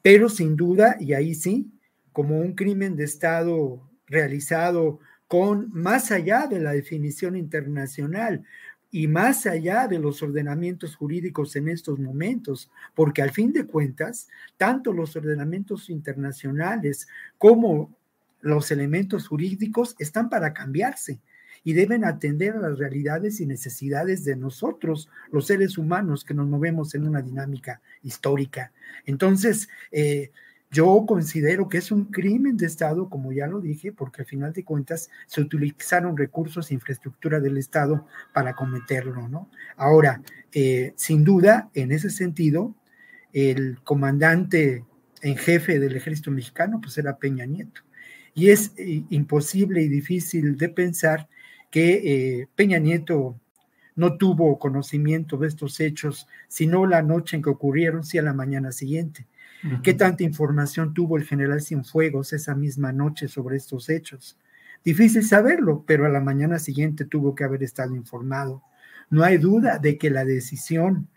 Pero 0.01 0.27
sin 0.27 0.57
duda, 0.57 0.97
y 0.99 1.13
ahí 1.13 1.33
sí, 1.33 1.71
como 2.11 2.37
un 2.37 2.53
crimen 2.53 2.97
de 2.97 3.05
Estado 3.05 3.89
realizado 4.05 4.99
con 5.29 5.71
más 5.71 6.11
allá 6.11 6.47
de 6.47 6.59
la 6.59 6.73
definición 6.73 7.37
internacional 7.37 8.43
y 8.91 9.07
más 9.07 9.45
allá 9.45 9.87
de 9.87 9.99
los 9.99 10.21
ordenamientos 10.21 10.97
jurídicos 10.97 11.55
en 11.55 11.69
estos 11.69 11.97
momentos, 11.97 12.69
porque 12.93 13.21
al 13.21 13.31
fin 13.31 13.53
de 13.53 13.65
cuentas, 13.65 14.27
tanto 14.57 14.91
los 14.91 15.15
ordenamientos 15.15 15.89
internacionales 15.89 17.07
como 17.37 17.95
los 18.41 18.69
elementos 18.69 19.29
jurídicos 19.29 19.95
están 19.97 20.29
para 20.29 20.53
cambiarse 20.53 21.21
y 21.63 21.73
deben 21.73 22.05
atender 22.05 22.53
a 22.53 22.59
las 22.59 22.77
realidades 22.77 23.39
y 23.39 23.45
necesidades 23.45 24.25
de 24.25 24.35
nosotros, 24.35 25.09
los 25.31 25.47
seres 25.47 25.77
humanos 25.77 26.25
que 26.25 26.33
nos 26.33 26.47
movemos 26.47 26.93
en 26.95 27.07
una 27.07 27.21
dinámica 27.21 27.81
histórica. 28.01 28.71
Entonces, 29.05 29.69
eh, 29.91 30.31
yo 30.73 31.05
considero 31.07 31.69
que 31.69 31.77
es 31.77 31.91
un 31.91 32.05
crimen 32.05 32.57
de 32.57 32.65
Estado, 32.65 33.07
como 33.07 33.31
ya 33.31 33.45
lo 33.45 33.61
dije, 33.61 33.91
porque 33.91 34.23
al 34.23 34.25
final 34.25 34.53
de 34.53 34.63
cuentas 34.63 35.09
se 35.27 35.39
utilizaron 35.39 36.17
recursos 36.17 36.71
e 36.71 36.73
infraestructura 36.73 37.39
del 37.39 37.57
Estado 37.57 38.07
para 38.33 38.55
cometerlo, 38.55 39.29
¿no? 39.29 39.51
Ahora, 39.77 40.23
eh, 40.51 40.93
sin 40.95 41.23
duda, 41.23 41.69
en 41.75 41.91
ese 41.91 42.09
sentido, 42.09 42.75
el 43.33 43.81
comandante 43.83 44.83
en 45.21 45.37
jefe 45.37 45.79
del 45.79 45.95
ejército 45.95 46.31
mexicano, 46.31 46.81
pues 46.81 46.97
era 46.97 47.17
Peña 47.17 47.45
Nieto. 47.45 47.81
Y 48.33 48.49
es 48.49 48.71
eh, 48.77 49.03
imposible 49.09 49.83
y 49.83 49.87
difícil 49.87 50.57
de 50.57 50.69
pensar 50.69 51.29
que 51.73 52.41
eh, 52.41 52.47
Peña 52.53 52.77
Nieto 52.77 53.35
no 53.95 54.15
tuvo 54.17 54.59
conocimiento 54.59 55.37
de 55.37 55.47
estos 55.47 55.79
hechos, 55.79 56.27
sino 56.47 56.85
la 56.85 57.01
noche 57.01 57.35
en 57.35 57.41
que 57.41 57.49
ocurrieron, 57.49 58.03
sí 58.03 58.19
a 58.19 58.21
la 58.21 58.31
mañana 58.31 58.71
siguiente. 58.71 59.25
¿Qué 59.81 59.95
tanta 59.95 60.21
información 60.21 60.93
tuvo 60.93 61.17
el 61.17 61.23
general 61.23 61.61
Cienfuegos 61.61 62.31
esa 62.31 62.53
misma 62.53 62.91
noche 62.91 63.27
sobre 63.27 63.57
estos 63.57 63.89
hechos? 63.89 64.37
Difícil 64.85 65.23
saberlo, 65.23 65.83
pero 65.87 66.05
a 66.05 66.09
la 66.09 66.19
mañana 66.19 66.59
siguiente 66.59 67.05
tuvo 67.05 67.33
que 67.33 67.43
haber 67.43 67.63
estado 67.63 67.95
informado. 67.95 68.61
No 69.09 69.23
hay 69.23 69.37
duda 69.37 69.79
de 69.79 69.97
que 69.97 70.11
la 70.11 70.25
decisión 70.25 71.07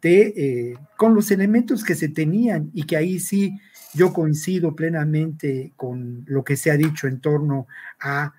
de, 0.00 0.32
eh, 0.34 0.78
con 0.96 1.14
los 1.14 1.30
elementos 1.30 1.84
que 1.84 1.94
se 1.94 2.08
tenían, 2.08 2.70
y 2.72 2.84
que 2.84 2.96
ahí 2.96 3.18
sí 3.18 3.60
yo 3.92 4.14
coincido 4.14 4.74
plenamente 4.74 5.74
con 5.76 6.24
lo 6.26 6.42
que 6.42 6.56
se 6.56 6.70
ha 6.70 6.76
dicho 6.78 7.06
en 7.06 7.20
torno 7.20 7.66
a 8.00 8.32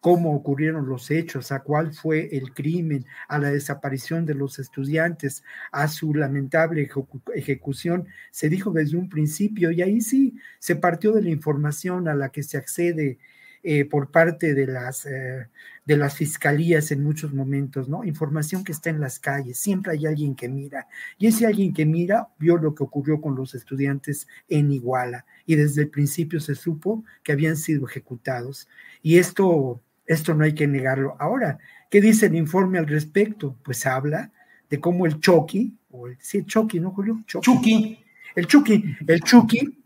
cómo 0.00 0.34
ocurrieron 0.34 0.88
los 0.88 1.10
hechos, 1.10 1.52
a 1.52 1.60
cuál 1.60 1.92
fue 1.92 2.28
el 2.36 2.52
crimen, 2.54 3.04
a 3.28 3.38
la 3.38 3.50
desaparición 3.50 4.26
de 4.26 4.34
los 4.34 4.58
estudiantes, 4.58 5.42
a 5.72 5.88
su 5.88 6.14
lamentable 6.14 6.88
ejecución, 7.34 8.06
se 8.30 8.48
dijo 8.48 8.70
desde 8.70 8.96
un 8.96 9.08
principio 9.08 9.70
y 9.70 9.82
ahí 9.82 10.00
sí 10.00 10.36
se 10.58 10.76
partió 10.76 11.12
de 11.12 11.22
la 11.22 11.30
información 11.30 12.08
a 12.08 12.14
la 12.14 12.30
que 12.30 12.42
se 12.42 12.56
accede 12.56 13.18
eh, 13.64 13.84
por 13.84 14.12
parte 14.12 14.54
de 14.54 14.66
las, 14.68 15.04
eh, 15.04 15.48
de 15.84 15.96
las 15.96 16.16
fiscalías 16.16 16.92
en 16.92 17.02
muchos 17.02 17.34
momentos, 17.34 17.88
¿no? 17.88 18.04
Información 18.04 18.62
que 18.62 18.70
está 18.70 18.88
en 18.90 19.00
las 19.00 19.18
calles, 19.18 19.58
siempre 19.58 19.92
hay 19.92 20.06
alguien 20.06 20.36
que 20.36 20.48
mira. 20.48 20.86
Y 21.18 21.26
ese 21.26 21.44
alguien 21.44 21.74
que 21.74 21.84
mira 21.84 22.28
vio 22.38 22.56
lo 22.56 22.74
que 22.74 22.84
ocurrió 22.84 23.20
con 23.20 23.34
los 23.34 23.56
estudiantes 23.56 24.28
en 24.48 24.70
Iguala 24.70 25.26
y 25.44 25.56
desde 25.56 25.82
el 25.82 25.90
principio 25.90 26.38
se 26.40 26.54
supo 26.54 27.04
que 27.24 27.32
habían 27.32 27.56
sido 27.56 27.86
ejecutados. 27.88 28.68
Y 29.02 29.18
esto 29.18 29.82
esto 30.08 30.34
no 30.34 30.42
hay 30.42 30.54
que 30.54 30.66
negarlo. 30.66 31.14
Ahora, 31.20 31.58
¿qué 31.90 32.00
dice 32.00 32.26
el 32.26 32.34
informe 32.34 32.78
al 32.78 32.88
respecto? 32.88 33.56
Pues 33.62 33.86
habla 33.86 34.32
de 34.68 34.80
cómo 34.80 35.06
el 35.06 35.20
Chucky, 35.20 35.76
o 35.90 36.08
el, 36.08 36.16
sí, 36.20 36.44
Chucky, 36.44 36.80
¿no, 36.80 36.90
Julio? 36.90 37.22
Chucky. 37.26 38.04
El 38.34 38.46
Chucky, 38.46 38.96
el 39.06 39.20
Chucky, 39.20 39.78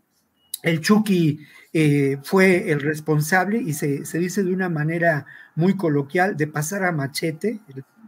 el 0.63 0.81
Chucky 0.81 1.39
eh, 1.71 2.17
fue 2.23 2.71
el 2.71 2.81
responsable 2.81 3.57
y 3.59 3.73
se, 3.73 4.05
se, 4.05 4.19
dice 4.19 4.43
de 4.43 4.53
una 4.53 4.69
manera 4.69 5.25
muy 5.55 5.75
coloquial 5.75 6.37
de 6.37 6.47
pasar 6.47 6.83
a 6.83 6.91
machete, 6.91 7.59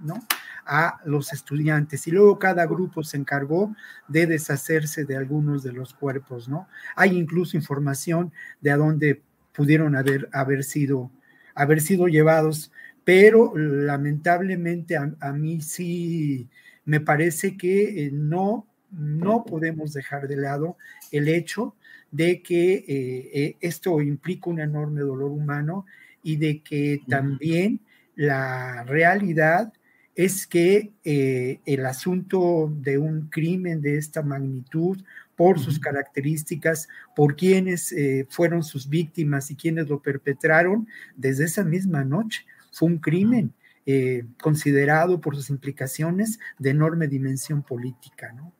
¿no? 0.01 0.23
a 0.65 0.99
los 1.05 1.31
estudiantes 1.31 2.07
y 2.07 2.11
luego 2.11 2.39
cada 2.39 2.65
grupo 2.65 3.03
se 3.03 3.17
encargó 3.17 3.75
de 4.07 4.25
deshacerse 4.25 5.05
de 5.05 5.15
algunos 5.15 5.63
de 5.63 5.73
los 5.73 5.93
cuerpos, 5.93 6.49
¿no? 6.49 6.67
Hay 6.95 7.15
incluso 7.17 7.55
información 7.55 8.33
de 8.61 8.71
a 8.71 8.77
dónde 8.77 9.21
pudieron 9.53 9.95
haber, 9.95 10.27
haber 10.33 10.63
sido 10.63 11.11
haber 11.55 11.81
sido 11.81 12.07
llevados, 12.07 12.71
pero 13.03 13.53
lamentablemente 13.55 14.97
a, 14.97 15.31
mí 15.33 15.61
sí 15.61 16.49
me 16.83 16.99
parece 16.99 17.55
que 17.55 18.05
eh, 18.05 18.09
no, 18.11 18.67
no 18.91 19.45
podemos 19.45 19.93
dejar 19.93 20.27
de 20.27 20.37
lado 20.37 20.77
el 21.11 21.29
hecho 21.29 21.75
de 22.11 22.41
que 22.41 22.73
eh, 22.73 23.29
eh, 23.33 23.57
esto 23.61 24.01
implica 24.01 24.49
un 24.49 24.59
enorme 24.59 25.01
dolor 25.01 25.31
humano 25.31 25.85
y 26.23 26.37
de 26.37 26.61
que 26.61 27.01
también 27.07 27.79
la 28.15 28.83
realidad 28.83 29.73
es 30.15 30.47
que 30.47 30.91
el 31.03 31.85
asunto 31.85 32.73
de 32.73 32.97
un 32.97 33.27
crimen 33.29 33.81
de 33.81 33.97
esta 33.97 34.21
magnitud 34.21 34.97
por 35.35 35.59
sus 35.59 35.79
características, 35.79 36.87
por 37.15 37.35
quienes 37.35 37.91
eh, 37.91 38.25
fueron 38.29 38.63
sus 38.63 38.87
víctimas 38.89 39.51
y 39.51 39.55
quienes 39.55 39.89
lo 39.89 40.01
perpetraron 40.01 40.87
desde 41.15 41.45
esa 41.45 41.63
misma 41.63 42.03
noche. 42.03 42.45
Fue 42.71 42.87
un 42.87 42.97
crimen 42.97 43.53
eh, 43.85 44.25
considerado 44.41 45.21
por 45.21 45.35
sus 45.35 45.49
implicaciones 45.49 46.39
de 46.57 46.71
enorme 46.71 47.07
dimensión 47.07 47.61
política. 47.61 48.31
¿no? 48.33 48.51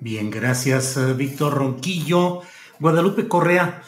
Bien, 0.00 0.30
gracias, 0.30 0.96
eh, 0.96 1.12
Víctor 1.12 1.54
Ronquillo. 1.54 2.40
Guadalupe 2.78 3.28
Correa, 3.28 3.82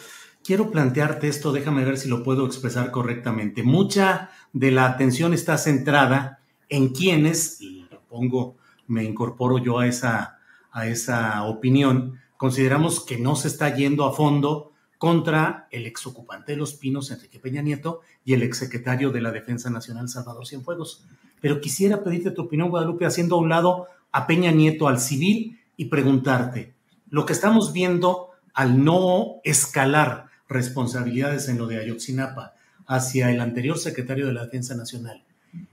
quiero 0.44 0.70
plantearte 0.70 1.28
esto, 1.28 1.52
déjame 1.52 1.84
ver 1.84 1.96
si 1.96 2.08
lo 2.08 2.22
puedo 2.22 2.44
expresar 2.44 2.90
correctamente. 2.90 3.62
Mucha 3.62 4.30
de 4.52 4.70
la 4.70 4.86
atención 4.86 5.32
está 5.32 5.56
centrada 5.56 6.40
en 6.68 6.90
quienes, 6.90 7.60
y 7.60 7.86
lo 7.90 8.02
pongo, 8.02 8.56
me 8.88 9.04
incorporo 9.04 9.58
yo 9.58 9.78
a 9.78 9.86
esa 9.86 10.38
a 10.72 10.86
esa 10.86 11.44
opinión, 11.44 12.18
consideramos 12.36 13.04
que 13.04 13.18
no 13.18 13.36
se 13.36 13.48
está 13.48 13.74
yendo 13.74 14.04
a 14.04 14.12
fondo 14.12 14.72
contra 14.98 15.66
el 15.70 15.86
exocupante 15.86 16.52
de 16.52 16.58
Los 16.58 16.74
Pinos, 16.74 17.10
Enrique 17.10 17.38
Peña 17.38 17.60
Nieto, 17.60 18.00
y 18.24 18.34
el 18.34 18.42
exsecretario 18.42 19.10
de 19.10 19.20
la 19.20 19.32
Defensa 19.32 19.68
Nacional, 19.68 20.08
Salvador 20.08 20.46
Cienfuegos. 20.46 21.04
Pero 21.40 21.60
quisiera 21.60 22.02
pedirte 22.02 22.30
tu 22.30 22.42
opinión, 22.42 22.70
Guadalupe, 22.70 23.04
haciendo 23.04 23.34
a 23.34 23.40
un 23.40 23.48
lado 23.48 23.88
a 24.12 24.26
Peña 24.26 24.52
Nieto 24.52 24.88
al 24.88 25.00
civil 25.00 25.58
y 25.76 25.86
preguntarte, 25.86 26.74
lo 27.10 27.26
que 27.26 27.32
estamos 27.32 27.72
viendo 27.72 28.28
al 28.54 28.84
no 28.84 29.40
escalar 29.44 30.26
responsabilidades 30.48 31.48
en 31.48 31.58
lo 31.58 31.66
de 31.66 31.78
Ayotzinapa 31.78 32.54
hacia 32.86 33.30
el 33.30 33.40
anterior 33.40 33.78
secretario 33.78 34.26
de 34.26 34.34
la 34.34 34.44
Defensa 34.44 34.74
Nacional, 34.74 35.24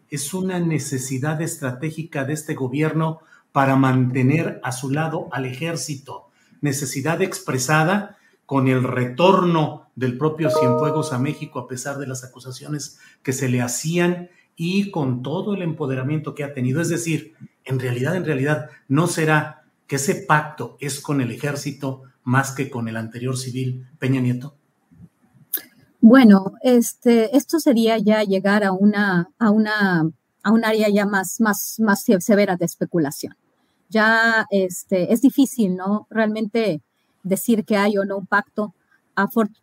¿es 0.09 0.33
una 0.33 0.59
necesidad 0.59 1.41
estratégica 1.41 2.25
de 2.25 2.33
este 2.33 2.55
gobierno 2.55 3.19
para 3.51 3.75
mantener 3.75 4.59
a 4.63 4.71
su 4.71 4.89
lado 4.89 5.27
al 5.31 5.45
ejército, 5.45 6.29
necesidad 6.61 7.21
expresada 7.21 8.17
con 8.45 8.67
el 8.67 8.83
retorno 8.83 9.89
del 9.95 10.17
propio 10.17 10.49
Cienfuegos 10.49 11.13
a 11.13 11.19
México 11.19 11.59
a 11.59 11.67
pesar 11.67 11.97
de 11.97 12.07
las 12.07 12.23
acusaciones 12.23 12.97
que 13.21 13.33
se 13.33 13.49
le 13.49 13.61
hacían 13.61 14.29
y 14.55 14.91
con 14.91 15.21
todo 15.21 15.53
el 15.53 15.61
empoderamiento 15.61 16.35
que 16.35 16.43
ha 16.43 16.53
tenido. 16.53 16.81
Es 16.81 16.89
decir, 16.89 17.33
en 17.63 17.79
realidad, 17.79 18.15
en 18.15 18.25
realidad, 18.25 18.69
no 18.87 19.07
será 19.07 19.63
que 19.87 19.97
ese 19.97 20.15
pacto 20.15 20.77
es 20.79 20.99
con 20.99 21.21
el 21.21 21.31
ejército 21.31 22.03
más 22.23 22.51
que 22.51 22.69
con 22.69 22.87
el 22.87 22.97
anterior 22.97 23.37
civil 23.37 23.87
Peña 23.99 24.21
Nieto. 24.21 24.55
Bueno, 26.01 26.53
este, 26.61 27.35
esto 27.35 27.59
sería 27.59 27.97
ya 27.97 28.23
llegar 28.23 28.63
a 28.63 28.71
una, 28.71 29.29
a 29.37 29.51
una, 29.51 30.09
a 30.43 30.51
un 30.51 30.65
área 30.65 30.89
ya 30.89 31.05
más, 31.05 31.41
más, 31.41 31.75
más 31.79 32.03
severa 32.03 32.55
de 32.55 32.65
especulación. 32.65 33.35
Ya 33.89 34.45
este, 34.51 35.11
es 35.13 35.21
difícil, 35.21 35.75
¿no? 35.75 36.07
Realmente 36.09 36.81
decir 37.23 37.65
que 37.65 37.77
hay 37.77 37.97
o 37.97 38.05
no 38.05 38.17
un 38.17 38.27
pacto. 38.27 38.73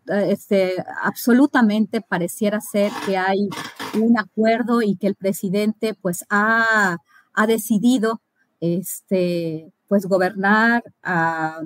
Este, 0.06 0.74
absolutamente 1.02 2.02
pareciera 2.02 2.60
ser 2.60 2.92
que 3.06 3.16
hay 3.16 3.48
un 3.98 4.18
acuerdo 4.18 4.82
y 4.82 4.96
que 4.96 5.06
el 5.06 5.14
presidente 5.14 5.94
pues 5.94 6.26
ha, 6.28 6.98
ha 7.32 7.46
decidido 7.46 8.20
este, 8.60 9.72
pues 9.88 10.06
gobernar 10.06 10.82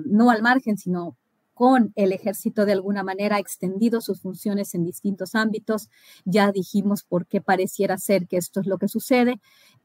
no 0.05 0.29
al 0.29 0.41
margen, 0.41 0.77
sino 0.77 1.17
con 1.53 1.91
el 1.95 2.11
ejército 2.11 2.65
de 2.65 2.71
alguna 2.71 3.03
manera 3.03 3.35
ha 3.35 3.39
extendido 3.39 4.01
sus 4.01 4.21
funciones 4.21 4.73
en 4.73 4.83
distintos 4.83 5.35
ámbitos. 5.35 5.89
Ya 6.25 6.51
dijimos 6.51 7.03
por 7.03 7.27
qué 7.27 7.41
pareciera 7.41 7.97
ser 7.97 8.27
que 8.27 8.37
esto 8.37 8.61
es 8.61 8.67
lo 8.67 8.77
que 8.77 8.87
sucede. 8.87 9.39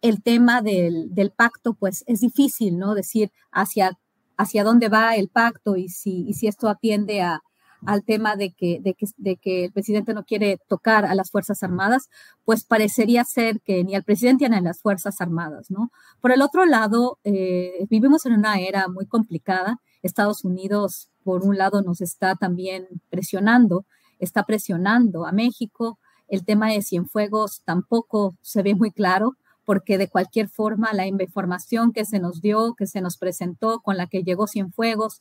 El 0.07 0.23
tema 0.23 0.63
del, 0.63 1.33
pacto, 1.37 1.75
pues 1.75 2.05
es 2.07 2.21
difícil, 2.21 2.79
¿no? 2.79 2.95
Decir 2.95 3.33
hacia, 3.51 3.99
hacia 4.37 4.63
dónde 4.63 4.89
va 4.89 5.17
el 5.17 5.29
pacto 5.29 5.75
y 5.75 5.89
si, 5.89 6.33
si 6.33 6.47
esto 6.47 6.69
atiende 6.69 7.23
a, 7.23 7.43
al 7.85 8.05
tema 8.05 8.37
de 8.37 8.53
que, 8.53 8.79
de, 8.81 8.95
que, 8.95 9.07
de 9.17 9.37
que 9.37 9.65
el 9.65 9.73
presidente 9.73 10.15
no 10.15 10.23
quiere 10.23 10.61
tocar 10.69 11.07
a 11.07 11.17
las 11.17 11.33
Fuerzas 11.33 11.65
Armadas, 11.65 12.09
pues 12.45 12.63
parecería 12.63 13.25
ser 13.25 13.61
que 13.63 13.83
ni 13.83 13.97
al 13.97 14.05
presidente 14.05 14.49
ni 14.49 14.55
a 14.55 14.61
las 14.61 14.81
Fuerzas 14.81 15.21
Armadas, 15.21 15.73
¿no? 15.73 15.91
Por 16.21 16.31
el 16.31 16.41
otro 16.41 16.67
lado, 16.67 17.19
eh, 17.25 17.85
vivimos 17.91 18.27
en 18.27 18.35
una 18.35 18.61
era 18.61 18.87
muy 18.87 19.07
complicada. 19.07 19.81
Estados 20.03 20.45
Unidos 20.45 21.11
por 21.25 21.43
un 21.43 21.59
lado 21.59 21.83
nos 21.83 22.01
está 22.01 22.37
también 22.37 22.87
presionando, 23.11 23.85
está 24.21 24.45
presionando 24.45 25.27
a 25.27 25.33
México. 25.33 25.99
El 26.29 26.45
tema 26.45 26.69
de 26.69 26.83
Cienfuegos 26.83 27.63
tampoco 27.65 28.37
se 28.41 28.63
ve 28.63 28.77
muy 28.77 28.93
claro 28.93 29.35
porque 29.67 29.99
de 29.99 30.09
cualquier 30.09 30.49
forma 30.49 30.95
la 30.95 31.07
información 31.07 31.93
que 31.93 32.07
se 32.07 32.21
nos 32.21 32.41
dio, 32.41 32.75
que 32.75 32.87
se 32.87 33.03
nos 33.03 33.19
presentó, 33.19 33.81
con 33.81 33.99
la 33.99 34.07
que 34.07 34.23
llegó 34.23 34.47
Cienfuegos, 34.47 35.21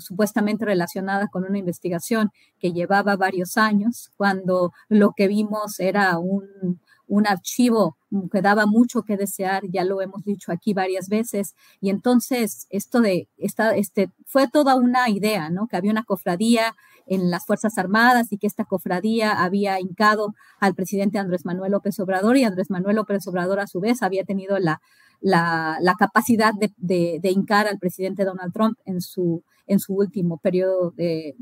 supuestamente 0.00 0.66
relacionada 0.66 1.28
con 1.28 1.44
una 1.44 1.56
investigación 1.56 2.30
que 2.58 2.72
llevaba 2.72 3.16
varios 3.16 3.56
años, 3.56 4.10
cuando 4.16 4.72
lo 4.88 5.12
que 5.16 5.28
vimos 5.28 5.80
era 5.80 6.18
un, 6.18 6.80
un 7.06 7.26
archivo 7.26 7.96
que 8.32 8.42
daba 8.42 8.66
mucho 8.66 9.02
que 9.02 9.16
desear, 9.16 9.64
ya 9.68 9.84
lo 9.84 10.00
hemos 10.00 10.24
dicho 10.24 10.52
aquí 10.52 10.74
varias 10.74 11.08
veces, 11.08 11.54
y 11.80 11.90
entonces 11.90 12.66
esto 12.70 13.00
de, 13.00 13.28
esta, 13.36 13.76
este, 13.76 14.10
fue 14.26 14.48
toda 14.48 14.74
una 14.76 15.08
idea, 15.08 15.50
¿no? 15.50 15.68
Que 15.68 15.76
había 15.76 15.90
una 15.90 16.04
cofradía 16.04 16.74
en 17.06 17.30
las 17.30 17.46
Fuerzas 17.46 17.78
Armadas 17.78 18.32
y 18.32 18.38
que 18.38 18.46
esta 18.46 18.64
cofradía 18.64 19.32
había 19.32 19.78
hincado 19.80 20.34
al 20.58 20.74
presidente 20.74 21.18
Andrés 21.18 21.44
Manuel 21.44 21.72
López 21.72 21.98
Obrador 22.00 22.36
y 22.36 22.44
Andrés 22.44 22.70
Manuel 22.70 22.96
López 22.96 23.26
Obrador 23.28 23.60
a 23.60 23.66
su 23.66 23.80
vez 23.80 24.02
había 24.02 24.24
tenido 24.24 24.58
la, 24.58 24.80
la, 25.20 25.94
capacidad 25.98 26.52
de, 26.54 26.72
de, 27.20 27.30
hincar 27.30 27.66
al 27.66 27.78
presidente 27.78 28.24
Donald 28.24 28.52
Trump 28.52 28.78
en 28.84 29.00
su 29.00 29.42
en 29.66 29.80
su 29.80 29.94
último 29.94 30.38
periodo 30.38 30.92
de, 30.96 31.34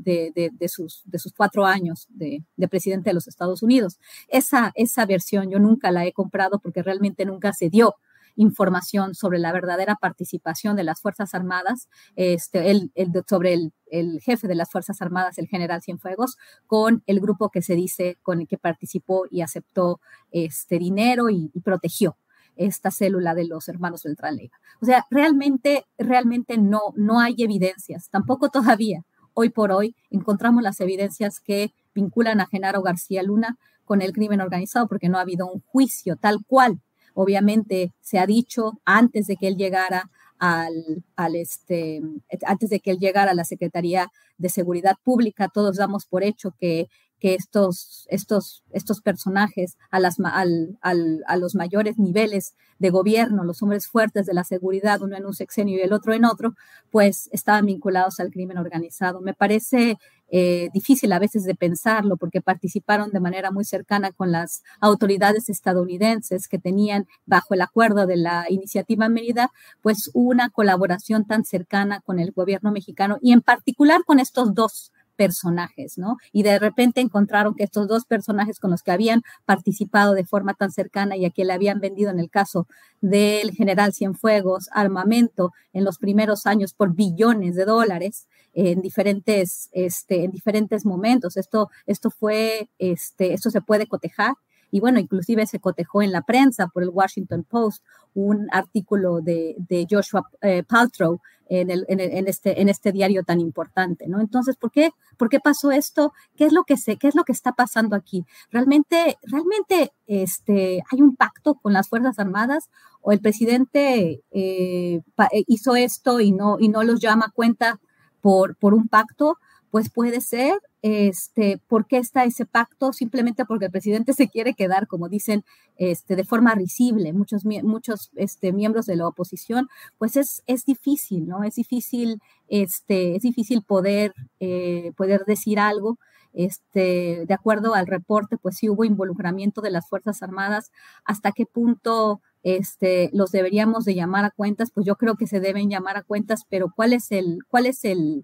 sus, 0.67 1.03
de 1.05 1.19
sus 1.19 1.33
cuatro 1.33 1.65
años 1.65 2.07
de, 2.09 2.43
presidente 2.69 3.09
de 3.09 3.13
los 3.13 3.27
Estados 3.27 3.63
Unidos. 3.63 3.99
Esa, 4.27 4.71
esa 4.75 5.05
versión 5.05 5.49
yo 5.49 5.59
nunca 5.59 5.91
la 5.91 6.05
he 6.05 6.13
comprado 6.13 6.59
porque 6.59 6.83
realmente 6.83 7.25
nunca 7.25 7.53
se 7.53 7.69
dio 7.69 7.95
información 8.37 9.15
sobre 9.15 9.39
la 9.39 9.53
verdadera 9.53 9.95
participación 9.95 10.75
de 10.75 10.83
las 10.83 10.99
Fuerzas 10.99 11.33
Armadas, 11.33 11.87
este, 12.17 12.69
el, 12.69 12.91
sobre 13.29 13.53
el, 13.53 14.19
jefe 14.19 14.49
de 14.49 14.55
las 14.55 14.69
Fuerzas 14.69 15.01
Armadas, 15.01 15.37
el 15.37 15.47
general 15.47 15.81
Cienfuegos, 15.81 16.35
con 16.67 17.01
el 17.05 17.21
grupo 17.21 17.49
que 17.49 17.61
se 17.61 17.75
dice 17.75 18.17
con 18.23 18.41
el 18.41 18.47
que 18.47 18.57
participó 18.57 19.25
y 19.31 19.41
aceptó 19.41 20.01
este 20.31 20.79
dinero 20.79 21.29
y 21.29 21.49
protegió 21.63 22.17
esta 22.55 22.91
célula 22.91 23.33
de 23.35 23.45
los 23.45 23.67
hermanos 23.67 24.03
Beltrán 24.03 24.35
Leiva. 24.35 24.57
O 24.81 24.85
sea, 24.85 25.05
realmente, 25.09 25.85
realmente 25.97 26.57
no, 26.57 26.81
no 26.95 27.19
hay 27.19 27.35
evidencias, 27.39 28.09
tampoco 28.09 28.49
todavía. 28.49 29.03
Hoy 29.33 29.49
por 29.49 29.71
hoy 29.71 29.95
encontramos 30.09 30.63
las 30.63 30.79
evidencias 30.79 31.39
que 31.39 31.73
vinculan 31.93 32.39
a 32.39 32.47
Genaro 32.47 32.81
García 32.81 33.23
Luna 33.23 33.57
con 33.83 34.01
el 34.01 34.13
crimen 34.13 34.41
organizado 34.41 34.87
porque 34.87 35.09
no 35.09 35.17
ha 35.17 35.21
habido 35.21 35.47
un 35.47 35.61
juicio 35.61 36.15
tal 36.15 36.39
cual. 36.45 36.81
Obviamente 37.13 37.93
se 38.01 38.19
ha 38.19 38.25
dicho 38.25 38.73
antes 38.83 39.27
de 39.27 39.37
que 39.37 39.47
él 39.47 39.55
llegara 39.55 40.09
al, 40.37 41.03
al, 41.15 41.35
este, 41.35 42.01
antes 42.45 42.69
de 42.69 42.79
que 42.79 42.91
él 42.91 42.99
llegara 42.99 43.31
a 43.31 43.35
la 43.35 43.45
Secretaría 43.45 44.11
de 44.37 44.49
Seguridad 44.49 44.97
Pública, 45.03 45.47
todos 45.47 45.77
damos 45.77 46.05
por 46.05 46.23
hecho 46.23 46.53
que 46.59 46.89
que 47.25 47.33
estos, 47.33 48.05
estos, 48.11 48.63
estos 48.71 49.01
personajes 49.01 49.79
a, 49.89 49.99
las, 49.99 50.19
al, 50.19 50.77
al, 50.81 51.23
a 51.25 51.37
los 51.37 51.55
mayores 51.55 51.97
niveles 51.97 52.53
de 52.77 52.91
gobierno, 52.91 53.43
los 53.43 53.63
hombres 53.63 53.87
fuertes 53.87 54.27
de 54.27 54.35
la 54.35 54.43
seguridad, 54.43 55.01
uno 55.01 55.17
en 55.17 55.25
un 55.25 55.33
sexenio 55.33 55.75
y 55.75 55.81
el 55.81 55.91
otro 55.91 56.13
en 56.13 56.23
otro, 56.23 56.53
pues 56.91 57.27
estaban 57.31 57.65
vinculados 57.65 58.19
al 58.19 58.29
crimen 58.29 58.59
organizado. 58.59 59.21
Me 59.21 59.33
parece 59.33 59.97
eh, 60.29 60.69
difícil 60.71 61.11
a 61.13 61.17
veces 61.17 61.45
de 61.45 61.55
pensarlo 61.55 62.15
porque 62.15 62.41
participaron 62.41 63.09
de 63.09 63.19
manera 63.19 63.49
muy 63.49 63.65
cercana 63.65 64.11
con 64.11 64.31
las 64.31 64.61
autoridades 64.79 65.49
estadounidenses 65.49 66.47
que 66.47 66.59
tenían 66.59 67.07
bajo 67.25 67.55
el 67.55 67.61
acuerdo 67.61 68.05
de 68.05 68.17
la 68.17 68.45
iniciativa 68.49 69.09
Mérida, 69.09 69.51
pues 69.81 70.11
una 70.13 70.51
colaboración 70.51 71.25
tan 71.25 71.43
cercana 71.43 72.01
con 72.01 72.19
el 72.19 72.33
gobierno 72.33 72.71
mexicano 72.71 73.17
y 73.19 73.31
en 73.31 73.41
particular 73.41 74.03
con 74.05 74.19
estos 74.19 74.53
dos 74.53 74.91
personajes, 75.15 75.97
¿no? 75.97 76.17
Y 76.31 76.43
de 76.43 76.59
repente 76.59 77.01
encontraron 77.01 77.55
que 77.55 77.63
estos 77.63 77.87
dos 77.87 78.05
personajes 78.05 78.59
con 78.59 78.71
los 78.71 78.83
que 78.83 78.91
habían 78.91 79.23
participado 79.45 80.13
de 80.13 80.25
forma 80.25 80.53
tan 80.53 80.71
cercana 80.71 81.17
y 81.17 81.25
a 81.25 81.31
quien 81.31 81.47
le 81.47 81.53
habían 81.53 81.79
vendido 81.79 82.11
en 82.11 82.19
el 82.19 82.29
caso 82.29 82.67
del 83.01 83.51
general 83.51 83.93
Cienfuegos 83.93 84.69
armamento 84.71 85.53
en 85.73 85.83
los 85.83 85.97
primeros 85.97 86.45
años 86.45 86.73
por 86.73 86.93
billones 86.93 87.55
de 87.55 87.65
dólares 87.65 88.27
en 88.53 88.81
diferentes, 88.81 89.69
este, 89.73 90.23
en 90.23 90.31
diferentes 90.31 90.85
momentos. 90.85 91.37
Esto, 91.37 91.69
esto 91.85 92.09
fue, 92.09 92.69
este, 92.79 93.33
esto 93.33 93.49
se 93.49 93.61
puede 93.61 93.87
cotejar 93.87 94.33
y 94.71 94.79
bueno, 94.79 94.99
inclusive 94.99 95.45
se 95.45 95.59
cotejó 95.59 96.01
en 96.01 96.11
la 96.11 96.21
prensa 96.21 96.67
por 96.67 96.83
el 96.83 96.89
Washington 96.89 97.43
Post 97.43 97.83
un 98.13 98.47
artículo 98.51 99.21
de, 99.21 99.87
Joshua 99.89 100.29
eh, 100.41 100.63
Paltrow 100.63 101.19
en, 101.47 101.69
el, 101.69 101.85
en, 101.87 102.27
este, 102.27 102.61
en 102.61 102.69
este 102.69 102.91
diario 102.91 103.23
tan 103.23 103.39
importante, 103.39 104.07
¿no? 104.07 104.19
Entonces, 104.19 104.55
¿por 104.55 104.71
qué, 104.71 104.91
¿por 105.17 105.29
qué 105.29 105.39
pasó 105.39 105.71
esto? 105.71 106.13
¿Qué 106.35 106.45
es 106.45 106.53
lo 106.53 106.63
que 106.63 106.77
sé? 106.77 106.97
¿Qué 106.97 107.07
es 107.07 107.15
lo 107.15 107.23
que 107.23 107.33
está 107.33 107.51
pasando 107.51 107.95
aquí? 107.95 108.25
¿Realmente, 108.51 109.17
realmente 109.23 109.91
este, 110.07 110.83
hay 110.91 111.01
un 111.01 111.15
pacto 111.15 111.55
con 111.55 111.73
las 111.73 111.89
Fuerzas 111.89 112.19
Armadas 112.19 112.69
o 113.01 113.11
el 113.11 113.19
presidente 113.19 114.23
eh, 114.31 115.01
eh, 115.31 115.43
hizo 115.47 115.75
esto 115.75 116.19
y 116.19 116.31
no, 116.31 116.57
y 116.59 116.69
no 116.69 116.83
los 116.83 116.99
llama 116.99 117.25
a 117.27 117.31
cuenta 117.31 117.79
por, 118.21 118.55
por 118.55 118.73
un 118.73 118.87
pacto? 118.87 119.37
Pues 119.75 119.89
puede 119.89 120.21
ser, 120.21 120.53
este, 120.83 121.59
¿por 121.67 121.85
qué 121.85 121.97
está 121.97 122.23
ese 122.23 122.45
pacto? 122.45 122.93
Simplemente 122.93 123.43
porque 123.43 123.65
el 123.65 123.71
presidente 123.71 124.13
se 124.13 124.29
quiere 124.29 124.53
quedar, 124.53 124.87
como 124.87 125.09
dicen, 125.09 125.43
este, 125.75 126.15
de 126.15 126.23
forma 126.23 126.55
risible. 126.55 127.11
Muchos, 127.11 127.43
muchos 127.43 128.09
este, 128.15 128.53
miembros 128.53 128.85
de 128.85 128.95
la 128.95 129.05
oposición, 129.05 129.67
pues 129.97 130.15
es, 130.15 130.43
es 130.47 130.63
difícil, 130.63 131.27
¿no? 131.27 131.43
Es 131.43 131.55
difícil, 131.55 132.21
este, 132.47 133.17
es 133.17 133.23
difícil 133.23 133.63
poder, 133.63 134.13
eh, 134.39 134.93
poder 134.95 135.25
decir 135.25 135.59
algo. 135.59 135.99
Este, 136.31 137.25
de 137.27 137.33
acuerdo 137.33 137.73
al 137.75 137.85
reporte, 137.85 138.37
pues 138.37 138.55
sí 138.55 138.69
hubo 138.69 138.85
involucramiento 138.85 139.59
de 139.59 139.71
las 139.71 139.89
Fuerzas 139.89 140.23
Armadas. 140.23 140.71
¿Hasta 141.03 141.33
qué 141.33 141.45
punto 141.45 142.21
este, 142.43 143.09
los 143.11 143.29
deberíamos 143.31 143.83
de 143.83 143.95
llamar 143.95 144.23
a 144.23 144.31
cuentas? 144.31 144.71
Pues 144.73 144.85
yo 144.87 144.95
creo 144.95 145.15
que 145.15 145.27
se 145.27 145.41
deben 145.41 145.69
llamar 145.69 145.97
a 145.97 146.03
cuentas, 146.03 146.43
pero 146.49 146.71
¿cuál 146.73 146.93
es 146.93 147.11
el, 147.11 147.39
cuál 147.49 147.65
es 147.65 147.83
el, 147.83 148.23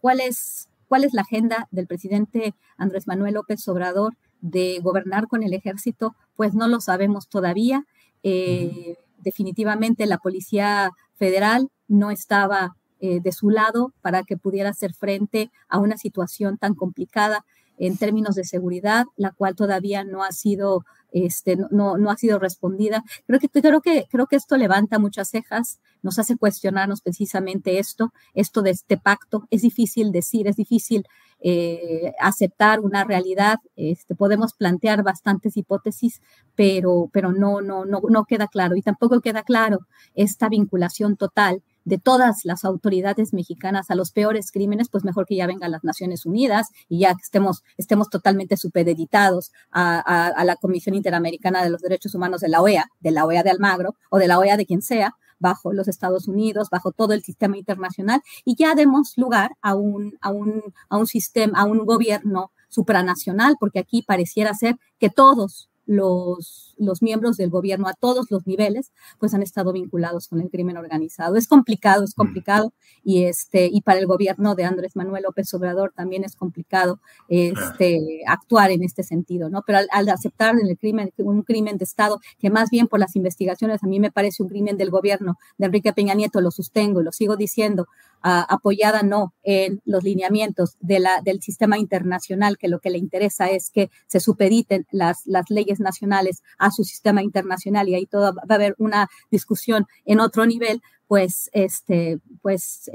cuál 0.00 0.20
es 0.20 0.68
¿Cuál 0.92 1.04
es 1.04 1.14
la 1.14 1.22
agenda 1.22 1.68
del 1.70 1.86
presidente 1.86 2.54
Andrés 2.76 3.06
Manuel 3.06 3.32
López 3.32 3.66
Obrador 3.66 4.14
de 4.42 4.78
gobernar 4.82 5.26
con 5.26 5.42
el 5.42 5.54
ejército? 5.54 6.14
Pues 6.36 6.52
no 6.52 6.68
lo 6.68 6.82
sabemos 6.82 7.28
todavía. 7.28 7.86
Eh, 8.22 8.98
definitivamente 9.22 10.04
la 10.04 10.18
Policía 10.18 10.90
Federal 11.14 11.70
no 11.88 12.10
estaba 12.10 12.76
eh, 13.00 13.20
de 13.22 13.32
su 13.32 13.48
lado 13.48 13.94
para 14.02 14.22
que 14.22 14.36
pudiera 14.36 14.68
hacer 14.68 14.92
frente 14.92 15.50
a 15.66 15.78
una 15.78 15.96
situación 15.96 16.58
tan 16.58 16.74
complicada 16.74 17.46
en 17.78 17.96
términos 17.96 18.34
de 18.34 18.44
seguridad, 18.44 19.06
la 19.16 19.30
cual 19.30 19.56
todavía 19.56 20.04
no 20.04 20.22
ha 20.22 20.32
sido 20.32 20.84
este, 21.12 21.56
no, 21.70 22.10
ha 22.10 22.16
sido 22.16 22.38
respondida. 22.38 23.04
Creo 23.26 23.38
que, 23.38 23.48
creo, 23.48 23.80
que, 23.80 24.06
creo 24.10 24.26
que 24.26 24.36
esto 24.36 24.56
levanta 24.56 24.98
muchas 24.98 25.28
cejas, 25.28 25.80
nos 26.02 26.18
hace 26.18 26.36
cuestionarnos 26.36 27.00
precisamente 27.00 27.78
esto, 27.78 28.12
esto 28.34 28.62
de 28.62 28.70
este 28.70 28.96
pacto. 28.96 29.46
Es 29.50 29.62
difícil 29.62 30.10
decir, 30.10 30.48
es 30.48 30.56
difícil 30.56 31.06
eh, 31.40 32.12
aceptar 32.18 32.80
una 32.80 33.04
realidad. 33.04 33.58
Este, 33.76 34.14
podemos 34.14 34.54
plantear 34.54 35.02
bastantes 35.02 35.56
hipótesis, 35.56 36.20
pero, 36.54 37.10
pero 37.12 37.32
no, 37.32 37.60
no, 37.60 37.84
no 37.84 38.24
queda 38.24 38.48
claro. 38.48 38.76
Y 38.76 38.82
tampoco 38.82 39.20
queda 39.20 39.42
claro 39.42 39.80
esta 40.14 40.48
vinculación 40.48 41.16
total 41.16 41.62
de 41.84 41.98
todas 41.98 42.44
las 42.44 42.64
autoridades 42.64 43.32
mexicanas 43.32 43.90
a 43.90 43.94
los 43.94 44.12
peores 44.12 44.52
crímenes, 44.52 44.88
pues 44.88 45.04
mejor 45.04 45.26
que 45.26 45.36
ya 45.36 45.46
vengan 45.46 45.70
las 45.70 45.84
Naciones 45.84 46.26
Unidas 46.26 46.68
y 46.88 47.00
ya 47.00 47.14
estemos, 47.20 47.62
estemos 47.76 48.10
totalmente 48.10 48.56
supeditados 48.56 49.52
a, 49.70 49.98
a, 50.28 50.44
la 50.44 50.56
Comisión 50.56 50.94
Interamericana 50.94 51.62
de 51.62 51.70
los 51.70 51.80
Derechos 51.80 52.14
Humanos 52.14 52.40
de 52.40 52.48
la 52.48 52.60
OEA, 52.60 52.90
de 53.00 53.10
la 53.10 53.24
OEA 53.24 53.42
de 53.42 53.50
Almagro 53.50 53.96
o 54.10 54.18
de 54.18 54.28
la 54.28 54.38
OEA 54.38 54.56
de 54.56 54.66
quien 54.66 54.82
sea, 54.82 55.16
bajo 55.38 55.72
los 55.72 55.88
Estados 55.88 56.28
Unidos, 56.28 56.70
bajo 56.70 56.92
todo 56.92 57.12
el 57.12 57.22
sistema 57.22 57.58
internacional, 57.58 58.22
y 58.44 58.54
ya 58.54 58.74
demos 58.74 59.14
lugar 59.16 59.56
a 59.60 59.74
un, 59.74 60.16
a 60.20 60.30
un, 60.30 60.62
a 60.88 60.96
un 60.96 61.06
sistema, 61.06 61.58
a 61.58 61.64
un 61.64 61.84
gobierno 61.84 62.52
supranacional, 62.68 63.56
porque 63.58 63.80
aquí 63.80 64.02
pareciera 64.02 64.54
ser 64.54 64.76
que 64.98 65.10
todos 65.10 65.68
los, 65.84 66.71
los 66.78 67.02
miembros 67.02 67.36
del 67.36 67.50
gobierno 67.50 67.88
a 67.88 67.94
todos 67.94 68.30
los 68.30 68.46
niveles, 68.46 68.92
pues 69.18 69.34
han 69.34 69.42
estado 69.42 69.72
vinculados 69.72 70.28
con 70.28 70.40
el 70.40 70.50
crimen 70.50 70.76
organizado. 70.76 71.36
Es 71.36 71.48
complicado, 71.48 72.04
es 72.04 72.12
mm. 72.16 72.20
complicado, 72.20 72.72
y, 73.04 73.24
este, 73.24 73.68
y 73.72 73.80
para 73.82 73.98
el 73.98 74.06
gobierno 74.06 74.54
de 74.54 74.64
Andrés 74.64 74.96
Manuel 74.96 75.24
López 75.24 75.52
Obrador 75.54 75.92
también 75.94 76.24
es 76.24 76.36
complicado 76.36 77.00
este, 77.28 78.22
actuar 78.26 78.70
en 78.70 78.82
este 78.82 79.02
sentido, 79.02 79.50
¿no? 79.50 79.62
Pero 79.66 79.80
al, 79.90 80.08
aceptar 80.08 80.54
el 80.60 80.78
crimen, 80.78 81.12
un 81.18 81.42
crimen 81.42 81.78
de 81.78 81.84
Estado, 81.84 82.20
que 82.38 82.50
más 82.50 82.70
bien 82.70 82.86
por 82.88 83.00
las 83.00 83.16
investigaciones 83.16 83.82
a 83.82 83.86
mí 83.86 84.00
me 84.00 84.10
parece 84.10 84.42
un 84.42 84.48
crimen 84.48 84.76
del 84.76 84.90
gobierno 84.90 85.36
de 85.58 85.66
Enrique 85.66 85.92
Peña 85.92 86.14
Nieto, 86.14 86.40
lo 86.40 86.50
sostengo 86.50 87.00
y 87.00 87.04
lo 87.04 87.12
sigo 87.12 87.36
diciendo, 87.36 87.86
apoyada 88.22 89.02
no 89.02 89.34
en 89.42 89.80
los 89.84 90.04
lineamientos 90.04 90.76
de 90.80 91.00
la, 91.00 91.20
del 91.24 91.42
sistema 91.42 91.78
internacional, 91.78 92.56
que 92.56 92.68
lo 92.68 92.78
que 92.78 92.90
le 92.90 92.98
interesa 92.98 93.50
es 93.50 93.70
que 93.70 93.90
se 94.06 94.20
supediten 94.20 94.86
las, 94.90 95.26
las 95.26 95.50
leyes 95.50 95.80
nacionales 95.80 96.42
a 96.62 96.70
su 96.70 96.84
sistema 96.84 97.22
internacional 97.22 97.88
y 97.88 97.94
ahí 97.94 98.06
todo 98.06 98.34
va 98.34 98.42
a 98.48 98.54
haber 98.54 98.74
una 98.78 99.08
discusión 99.30 99.86
en 100.04 100.20
otro 100.20 100.46
nivel, 100.46 100.80
pues, 101.08 101.50
este, 101.52 102.20
pues 102.40 102.90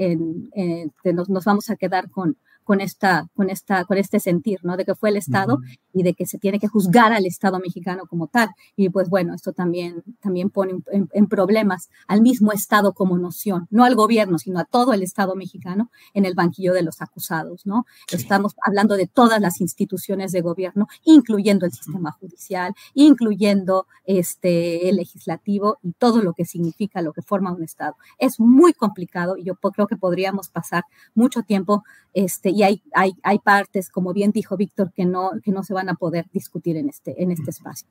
nos, 1.04 1.30
nos, 1.30 1.46
vamos 1.46 1.70
a 1.70 1.76
quedar 1.76 2.10
con, 2.10 2.38
con, 2.68 2.82
esta, 2.82 3.30
con, 3.34 3.50
esta, 3.50 3.86
con 3.86 3.98
este 3.98 4.20
sentir, 4.20 4.60
¿no? 4.62 4.76
De 4.76 4.84
que 4.84 4.94
fue 4.94 5.10
el 5.10 5.16
Estado 5.16 5.60
y 5.94 6.04
de 6.04 6.14
que 6.14 6.26
se 6.26 6.38
tiene 6.38 6.60
que 6.60 6.68
juzgar 6.68 7.14
al 7.14 7.26
Estado 7.26 7.60
mexicano 7.60 8.04
como 8.10 8.28
tal. 8.28 8.50
Y 8.76 8.90
pues 8.90 9.08
bueno, 9.08 9.34
esto 9.34 9.54
también, 9.54 10.04
también 10.20 10.50
pone 10.50 10.74
en, 10.92 11.28
problemas 11.28 11.90
al 12.08 12.22
mismo 12.22 12.52
Estado 12.52 12.92
como 12.92 13.18
noción, 13.18 13.68
no 13.70 13.86
al 13.86 13.96
gobierno, 13.96 14.38
sino 14.38 14.60
a 14.60 14.66
todo 14.66 14.92
el 14.92 15.02
Estado 15.02 15.34
mexicano 15.34 15.90
en 16.14 16.26
el 16.26 16.36
banquillo 16.36 16.74
de 16.74 16.84
los 16.84 17.02
acusados, 17.02 17.66
¿no? 17.66 17.86
Estamos 18.12 18.54
hablando 18.62 18.98
de 18.98 19.08
todas 19.08 19.40
las 19.40 19.62
instituciones 19.62 20.34
de 20.34 20.42
gobierno, 20.42 20.88
incluyendo 21.06 21.66
el 21.66 21.72
sistema 21.72 22.12
judicial, 22.12 22.74
incluyendo 22.94 23.88
este, 24.04 24.90
el 24.90 24.98
legislativo 24.98 25.78
y 25.82 25.94
todo 25.94 26.22
lo 26.22 26.34
que 26.34 26.44
significa, 26.44 27.02
lo 27.02 27.14
que 27.14 27.22
forma 27.22 27.54
un 27.54 27.64
Estado. 27.64 27.96
Es 28.18 28.42
muy 28.42 28.74
complicado 28.74 29.38
y 29.38 29.46
yo 29.46 29.56
creo 29.56 29.88
que 29.88 29.96
podríamos 29.96 30.50
pasar 30.50 30.84
mucho 31.16 31.44
tiempo 31.44 31.86
este, 32.14 32.57
y 32.58 32.64
hay, 32.64 32.82
hay, 32.96 33.12
hay 33.22 33.38
partes, 33.38 33.90
como 33.92 34.14
bien 34.14 34.32
dijo 34.32 34.58
Víctor, 34.58 34.92
que 34.92 35.06
no, 35.06 35.30
que 35.44 35.52
no 35.52 35.62
se 35.62 35.76
van 35.76 35.90
a 35.90 35.94
poder 35.94 36.26
discutir 36.34 36.76
en 36.76 36.90
este, 36.90 37.22
en 37.22 37.32
este 37.32 37.52
espacio. 37.52 37.88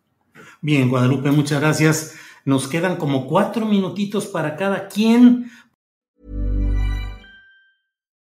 Bien, 0.60 0.88
Guadalupe, 0.88 1.30
muchas 1.30 1.60
gracias. 1.60 2.16
Nos 2.44 2.66
quedan 2.66 2.96
como 2.96 3.28
cuatro 3.28 3.64
minutitos 3.64 4.26
para 4.26 4.56
cada 4.56 4.88
quien. 4.88 5.48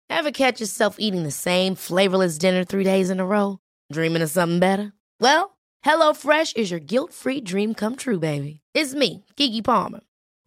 Ever 0.10 0.32
catch 0.32 0.62
yourself 0.62 0.96
eating 0.98 1.24
the 1.24 1.32
same 1.32 1.76
flavorless 1.76 2.38
dinner 2.38 2.64
three 2.64 2.86
days 2.86 3.10
in 3.10 3.20
a 3.20 3.26
row? 3.26 3.60
Dreaming 3.92 4.22
of 4.22 4.30
something 4.30 4.60
better? 4.60 4.94
Well, 5.20 5.58
HelloFresh 5.86 6.56
is 6.56 6.72
your 6.72 6.80
guilt-free 6.80 7.42
dream 7.42 7.74
come 7.74 7.98
true, 7.98 8.20
baby. 8.20 8.62
It's 8.74 8.96
me, 8.96 9.26
Kiki 9.36 9.62
Palmer. 9.62 10.00